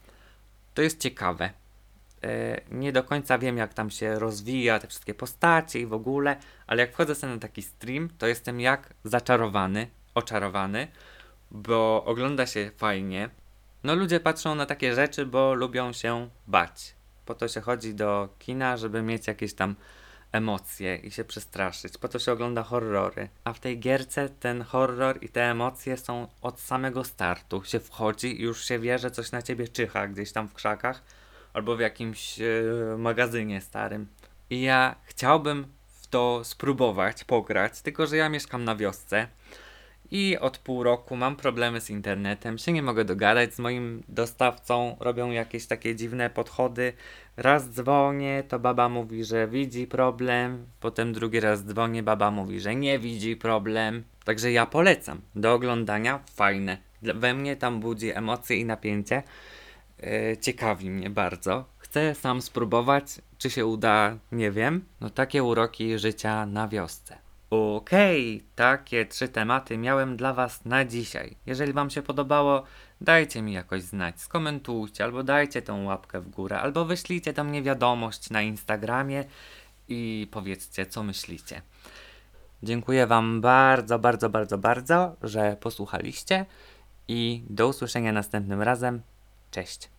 To 0.74 0.82
jest 0.82 1.00
ciekawe. 1.00 1.50
E, 2.24 2.60
nie 2.70 2.92
do 2.92 3.02
końca 3.02 3.38
wiem, 3.38 3.56
jak 3.56 3.74
tam 3.74 3.90
się 3.90 4.18
rozwija 4.18 4.78
te 4.78 4.88
wszystkie 4.88 5.14
postacie 5.14 5.80
i 5.80 5.86
w 5.86 5.92
ogóle, 5.92 6.36
ale 6.66 6.80
jak 6.82 6.92
wchodzę 6.92 7.14
sobie 7.14 7.32
na 7.32 7.38
taki 7.38 7.62
stream, 7.62 8.08
to 8.18 8.26
jestem 8.26 8.60
jak 8.60 8.94
zaczarowany, 9.04 9.86
oczarowany, 10.14 10.88
bo 11.50 12.04
ogląda 12.04 12.46
się 12.46 12.70
fajnie. 12.76 13.30
No 13.84 13.94
ludzie 13.94 14.20
patrzą 14.20 14.54
na 14.54 14.66
takie 14.66 14.94
rzeczy, 14.94 15.26
bo 15.26 15.54
lubią 15.54 15.92
się 15.92 16.28
bać. 16.46 16.95
Po 17.26 17.34
to 17.34 17.48
się 17.48 17.60
chodzi 17.60 17.94
do 17.94 18.28
kina, 18.38 18.76
żeby 18.76 19.02
mieć 19.02 19.26
jakieś 19.26 19.54
tam 19.54 19.76
emocje 20.32 20.96
i 20.96 21.10
się 21.10 21.24
przestraszyć. 21.24 21.98
Po 21.98 22.08
to 22.08 22.18
się 22.18 22.32
ogląda 22.32 22.62
horrory. 22.62 23.28
A 23.44 23.52
w 23.52 23.60
tej 23.60 23.80
gierce 23.80 24.28
ten 24.28 24.62
horror 24.62 25.18
i 25.22 25.28
te 25.28 25.50
emocje 25.50 25.96
są 25.96 26.28
od 26.42 26.60
samego 26.60 27.04
startu. 27.04 27.64
Się 27.64 27.80
wchodzi 27.80 28.40
i 28.40 28.44
już 28.44 28.64
się 28.64 28.78
wie, 28.78 28.98
że 28.98 29.10
coś 29.10 29.32
na 29.32 29.42
ciebie 29.42 29.68
czyha 29.68 30.08
gdzieś 30.08 30.32
tam 30.32 30.48
w 30.48 30.54
krzakach 30.54 31.02
albo 31.52 31.76
w 31.76 31.80
jakimś 31.80 32.38
yy, 32.38 32.94
magazynie 32.98 33.60
starym. 33.60 34.06
I 34.50 34.62
ja 34.62 34.94
chciałbym 35.04 35.66
w 35.88 36.06
to 36.06 36.44
spróbować, 36.44 37.24
pograć, 37.24 37.82
tylko 37.82 38.06
że 38.06 38.16
ja 38.16 38.28
mieszkam 38.28 38.64
na 38.64 38.76
wiosce 38.76 39.28
i 40.10 40.38
od 40.38 40.58
pół 40.58 40.82
roku 40.82 41.16
mam 41.16 41.36
problemy 41.36 41.80
z 41.80 41.90
internetem, 41.90 42.58
się 42.58 42.72
nie 42.72 42.82
mogę 42.82 43.04
dogadać 43.04 43.54
z 43.54 43.58
moim 43.58 44.02
dostawcą, 44.08 44.96
robią 45.00 45.30
jakieś 45.30 45.66
takie 45.66 45.96
dziwne 45.96 46.30
podchody. 46.30 46.92
Raz 47.36 47.70
dzwonię, 47.70 48.42
to 48.48 48.58
baba 48.58 48.88
mówi, 48.88 49.24
że 49.24 49.48
widzi 49.48 49.86
problem, 49.86 50.66
potem 50.80 51.12
drugi 51.12 51.40
raz 51.40 51.64
dzwonię, 51.64 52.02
baba 52.02 52.30
mówi, 52.30 52.60
że 52.60 52.74
nie 52.74 52.98
widzi 52.98 53.36
problem. 53.36 54.04
Także 54.24 54.52
ja 54.52 54.66
polecam 54.66 55.20
do 55.34 55.54
oglądania, 55.54 56.20
fajne. 56.34 56.78
We 57.02 57.34
mnie 57.34 57.56
tam 57.56 57.80
budzi 57.80 58.10
emocje 58.10 58.56
i 58.56 58.64
napięcie. 58.64 59.22
Yy, 60.02 60.36
ciekawi 60.36 60.90
mnie 60.90 61.10
bardzo. 61.10 61.64
Chcę 61.78 62.14
sam 62.14 62.42
spróbować, 62.42 63.04
czy 63.38 63.50
się 63.50 63.66
uda, 63.66 64.18
nie 64.32 64.50
wiem. 64.50 64.84
No 65.00 65.10
takie 65.10 65.42
uroki 65.42 65.98
życia 65.98 66.46
na 66.46 66.68
wiosce. 66.68 67.25
Okej, 67.50 68.44
takie 68.54 69.06
trzy 69.06 69.28
tematy 69.28 69.78
miałem 69.78 70.16
dla 70.16 70.34
Was 70.34 70.64
na 70.64 70.84
dzisiaj. 70.84 71.36
Jeżeli 71.46 71.72
Wam 71.72 71.90
się 71.90 72.02
podobało, 72.02 72.62
dajcie 73.00 73.42
mi 73.42 73.52
jakoś 73.52 73.82
znać, 73.82 74.20
skomentujcie, 74.20 75.04
albo 75.04 75.22
dajcie 75.22 75.62
tą 75.62 75.84
łapkę 75.84 76.20
w 76.20 76.28
górę, 76.28 76.60
albo 76.60 76.84
wyślijcie 76.84 77.32
do 77.32 77.44
mnie 77.44 77.62
wiadomość 77.62 78.30
na 78.30 78.42
Instagramie 78.42 79.24
i 79.88 80.28
powiedzcie, 80.30 80.86
co 80.86 81.02
myślicie. 81.02 81.62
Dziękuję 82.62 83.06
Wam 83.06 83.40
bardzo, 83.40 83.98
bardzo, 83.98 84.30
bardzo, 84.30 84.58
bardzo, 84.58 85.16
że 85.22 85.56
posłuchaliście 85.60 86.46
i 87.08 87.44
do 87.50 87.68
usłyszenia 87.68 88.12
następnym 88.12 88.62
razem. 88.62 89.02
Cześć. 89.50 89.95